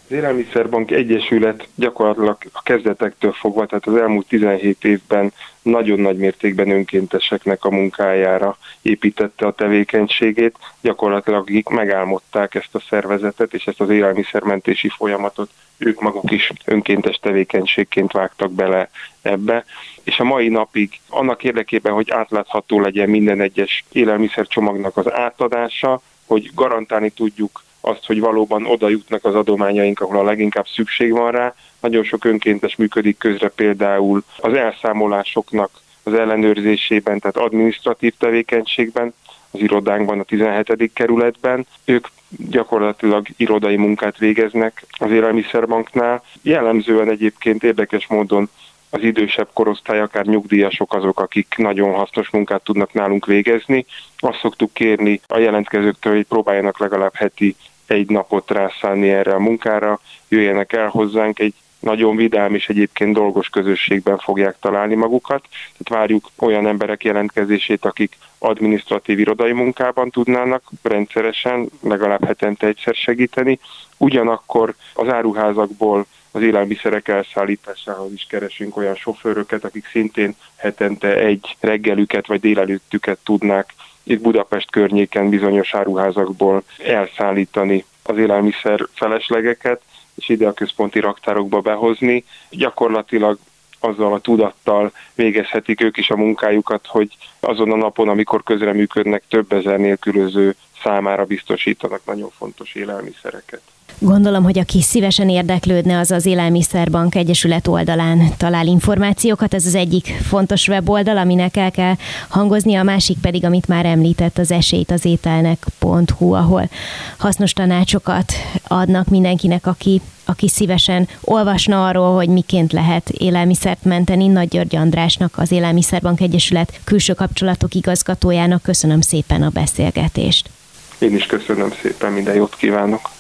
Az 0.09 0.13
Élelmiszerbank 0.13 0.91
Egyesület 0.91 1.69
gyakorlatilag 1.75 2.37
a 2.53 2.63
kezdetektől 2.63 3.33
fogva, 3.33 3.67
tehát 3.67 3.87
az 3.87 3.97
elmúlt 3.97 4.27
17 4.27 4.85
évben 4.85 5.33
nagyon 5.63 6.01
nagy 6.01 6.17
mértékben 6.17 6.71
önkénteseknek 6.71 7.65
a 7.65 7.71
munkájára 7.71 8.57
építette 8.83 9.47
a 9.47 9.53
tevékenységét, 9.53 10.57
gyakorlatilag 10.81 11.41
akik 11.41 11.69
megálmodták 11.69 12.55
ezt 12.55 12.75
a 12.75 12.83
szervezetet 12.89 13.55
és 13.55 13.67
ezt 13.67 13.81
az 13.81 13.91
élelmiszermentési 13.91 14.89
folyamatot, 14.89 15.51
ők 15.79 16.01
maguk 16.01 16.31
is 16.31 16.53
önkéntes 16.65 17.17
tevékenységként 17.17 18.13
vágtak 18.13 18.53
bele 18.53 18.91
ebbe, 19.23 19.65
és 20.03 20.19
a 20.19 20.25
mai 20.25 20.49
napig 20.49 21.01
annak 21.09 21.45
érdekében, 21.45 21.93
hogy 21.93 22.11
átlátható 22.11 22.81
legyen 22.81 23.09
minden 23.09 23.41
egyes 23.41 23.85
élelmiszercsomagnak 23.93 24.97
az 24.97 25.13
átadása, 25.13 26.01
hogy 26.27 26.51
garantálni 26.55 27.11
tudjuk 27.11 27.63
azt, 27.85 28.07
hogy 28.07 28.21
valóban 28.21 28.67
oda 28.67 28.89
jutnak 28.89 29.25
az 29.25 29.35
adományaink, 29.35 30.01
ahol 30.01 30.19
a 30.19 30.23
leginkább 30.23 30.67
szükség 30.67 31.13
van 31.13 31.31
rá. 31.31 31.55
Nagyon 31.81 32.05
sok 32.05 32.25
önkéntes 32.25 32.77
működik 32.77 33.19
közre 33.19 33.49
például 33.49 34.23
az 34.37 34.53
elszámolásoknak 34.53 35.71
az 36.03 36.15
ellenőrzésében, 36.15 37.19
tehát 37.19 37.37
administratív 37.37 38.15
tevékenységben, 38.19 39.15
az 39.51 39.61
irodánkban, 39.61 40.21
a 40.21 40.23
17. 40.23 40.91
kerületben. 40.93 41.67
Ők 41.85 42.07
gyakorlatilag 42.29 43.27
irodai 43.37 43.77
munkát 43.77 44.19
végeznek 44.19 44.85
az 44.99 45.11
élelmiszerbanknál. 45.11 46.23
Jellemzően 46.43 47.11
egyébként 47.11 47.63
érdekes 47.65 48.07
módon 48.07 48.49
az 48.91 49.03
idősebb 49.03 49.49
korosztály, 49.53 50.01
akár 50.01 50.25
nyugdíjasok 50.25 50.95
azok, 50.95 51.21
akik 51.21 51.55
nagyon 51.57 51.95
hasznos 51.95 52.31
munkát 52.31 52.65
tudnak 52.65 52.93
nálunk 52.93 53.27
végezni. 53.27 53.87
Azt 54.19 54.39
szoktuk 54.39 54.73
kérni 54.73 55.21
a 55.27 55.39
jelentkezőktől, 55.39 56.15
hogy 56.15 56.27
próbáljanak 56.27 56.79
legalább 56.79 57.15
heti 57.15 57.57
egy 57.87 58.09
napot 58.09 58.51
rászállni 58.51 59.11
erre 59.11 59.35
a 59.35 59.39
munkára, 59.39 60.01
jöjjenek 60.29 60.73
el 60.73 60.89
hozzánk, 60.89 61.39
egy 61.39 61.55
nagyon 61.85 62.17
vidám 62.17 62.55
és 62.55 62.69
egyébként 62.69 63.15
dolgos 63.15 63.49
közösségben 63.49 64.19
fogják 64.19 64.57
találni 64.61 64.95
magukat. 64.95 65.49
Tehát 65.51 66.03
várjuk 66.03 66.31
olyan 66.39 66.67
emberek 66.67 67.05
jelentkezését, 67.05 67.85
akik 67.85 68.17
administratív 68.39 69.19
irodai 69.19 69.53
munkában 69.53 70.11
tudnának 70.11 70.63
rendszeresen, 70.83 71.69
legalább 71.81 72.25
hetente 72.25 72.67
egyszer 72.67 72.95
segíteni. 72.95 73.59
Ugyanakkor 73.97 74.75
az 74.95 75.09
áruházakból 75.09 76.07
az 76.31 76.43
élelmiszerek 76.43 77.09
elszállításához 77.09 78.13
is 78.13 78.27
keresünk 78.29 78.77
olyan 78.77 78.95
sofőröket, 78.95 79.65
akik 79.65 79.87
szintén 79.87 80.35
hetente 80.57 81.15
egy 81.17 81.57
reggelüket 81.61 82.27
vagy 82.27 82.41
délelőttüket 82.41 83.19
tudnák 83.25 83.75
itt 84.05 84.21
Budapest 84.21 84.71
környéken 84.71 85.29
bizonyos 85.29 85.75
áruházakból 85.75 86.63
elszállítani 86.79 87.85
az 88.03 88.19
élelmiszer 88.19 88.87
feleslegeket, 88.93 89.83
és 90.15 90.29
ide 90.29 90.47
a 90.47 90.53
központi 90.53 91.01
raktárokba 91.01 91.61
behozni. 91.61 92.25
Gyakorlatilag 92.51 93.39
azzal 93.81 94.13
a 94.13 94.21
tudattal 94.21 94.93
végezhetik 95.15 95.81
ők 95.81 95.97
is 95.97 96.11
a 96.11 96.17
munkájukat, 96.17 96.87
hogy 96.87 97.17
azon 97.41 97.73
a 97.73 97.77
napon, 97.77 98.09
amikor 98.09 98.43
közreműködnek, 98.43 99.23
több 99.29 99.53
ezer 99.53 99.79
nélkülöző 99.79 100.55
számára 100.83 101.25
biztosítanak 101.25 102.01
nagyon 102.05 102.31
fontos 102.31 102.75
élelmiszereket. 102.75 103.74
Gondolom, 103.99 104.43
hogy 104.43 104.59
aki 104.59 104.83
szívesen 104.83 105.29
érdeklődne, 105.29 105.99
az 105.99 106.11
az 106.11 106.27
Élelmiszerbank 106.27 107.15
Egyesület 107.15 107.67
oldalán 107.67 108.29
talál 108.37 108.67
információkat. 108.67 109.55
Ez 109.55 109.67
az 109.67 109.75
egyik 109.75 110.07
fontos 110.07 110.69
weboldal, 110.69 111.17
aminek 111.17 111.57
el 111.57 111.71
kell 111.71 111.95
hangozni, 112.29 112.75
a 112.75 112.83
másik 112.83 113.19
pedig, 113.19 113.45
amit 113.45 113.69
már 113.69 113.87
említett, 113.87 114.39
az 114.39 114.51
esélyt 114.51 114.91
az 114.91 115.05
ételnek.hu, 115.05 116.33
ahol 116.33 116.69
hasznos 117.17 117.53
tanácsokat 117.53 118.33
adnak 118.69 119.09
mindenkinek, 119.09 119.67
aki 119.67 120.01
aki 120.27 120.49
szívesen 120.49 121.09
olvasna 121.21 121.87
arról, 121.87 122.15
hogy 122.15 122.29
miként 122.29 122.73
lehet 122.73 123.09
élelmiszert 123.09 123.85
menteni. 123.85 124.27
Nagy 124.27 124.49
György 124.49 124.77
Andrásnak, 124.77 125.33
az 125.37 125.51
Élelmiszerbank 125.51 126.21
Egyesület 126.21 126.81
külső 126.85 127.13
kapcsolatok 127.13 127.75
igazgatójának 127.75 128.63
köszönöm 128.63 129.01
szépen 129.01 129.43
a 129.43 129.49
beszélgetést. 129.49 130.51
Én 130.99 131.15
is 131.15 131.27
köszönöm 131.27 131.73
szépen, 131.83 132.13
minden 132.13 132.35
jót 132.35 132.57
kívánok. 132.57 133.11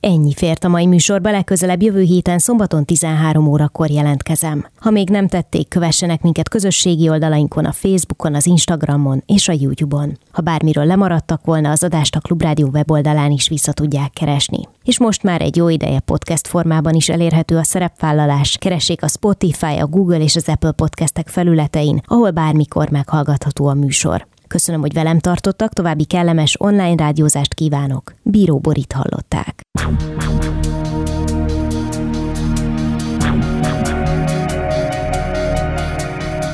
Ennyi 0.00 0.32
fért 0.34 0.64
a 0.64 0.68
mai 0.68 0.86
műsorba, 0.86 1.30
legközelebb 1.30 1.82
jövő 1.82 2.00
héten 2.00 2.38
szombaton 2.38 2.84
13 2.84 3.46
órakor 3.46 3.90
jelentkezem. 3.90 4.66
Ha 4.78 4.90
még 4.90 5.10
nem 5.10 5.28
tették, 5.28 5.68
kövessenek 5.68 6.22
minket 6.22 6.48
közösségi 6.48 7.08
oldalainkon, 7.08 7.64
a 7.64 7.72
Facebookon, 7.72 8.34
az 8.34 8.46
Instagramon 8.46 9.22
és 9.26 9.48
a 9.48 9.56
YouTube-on. 9.58 10.18
Ha 10.30 10.42
bármiről 10.42 10.84
lemaradtak 10.84 11.44
volna, 11.44 11.70
az 11.70 11.82
adást 11.82 12.16
a 12.16 12.20
Klubrádió 12.20 12.68
weboldalán 12.72 13.30
is 13.30 13.48
vissza 13.48 13.72
tudják 13.72 14.10
keresni. 14.12 14.68
És 14.84 14.98
most 14.98 15.22
már 15.22 15.42
egy 15.42 15.56
jó 15.56 15.68
ideje 15.68 16.00
podcast 16.00 16.46
formában 16.46 16.94
is 16.94 17.08
elérhető 17.08 17.56
a 17.56 17.64
szerepvállalás. 17.64 18.56
Keressék 18.58 19.02
a 19.02 19.08
Spotify, 19.08 19.76
a 19.80 19.86
Google 19.86 20.20
és 20.20 20.36
az 20.36 20.48
Apple 20.48 20.72
podcastek 20.72 21.28
felületein, 21.28 22.02
ahol 22.06 22.30
bármikor 22.30 22.90
meghallgatható 22.90 23.66
a 23.66 23.74
műsor. 23.74 24.26
Köszönöm, 24.48 24.80
hogy 24.80 24.92
velem 24.92 25.18
tartottak, 25.18 25.72
további 25.72 26.04
kellemes 26.04 26.56
online 26.58 27.04
rádiózást 27.04 27.54
kívánok. 27.54 28.14
Bíró 28.22 28.58
Borit 28.58 28.92
hallották. 28.92 29.60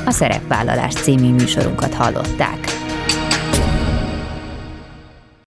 A 0.05 0.11
Szerepvállalás 0.11 0.93
című 0.93 1.33
műsorunkat 1.33 1.93
hallották. 1.93 2.82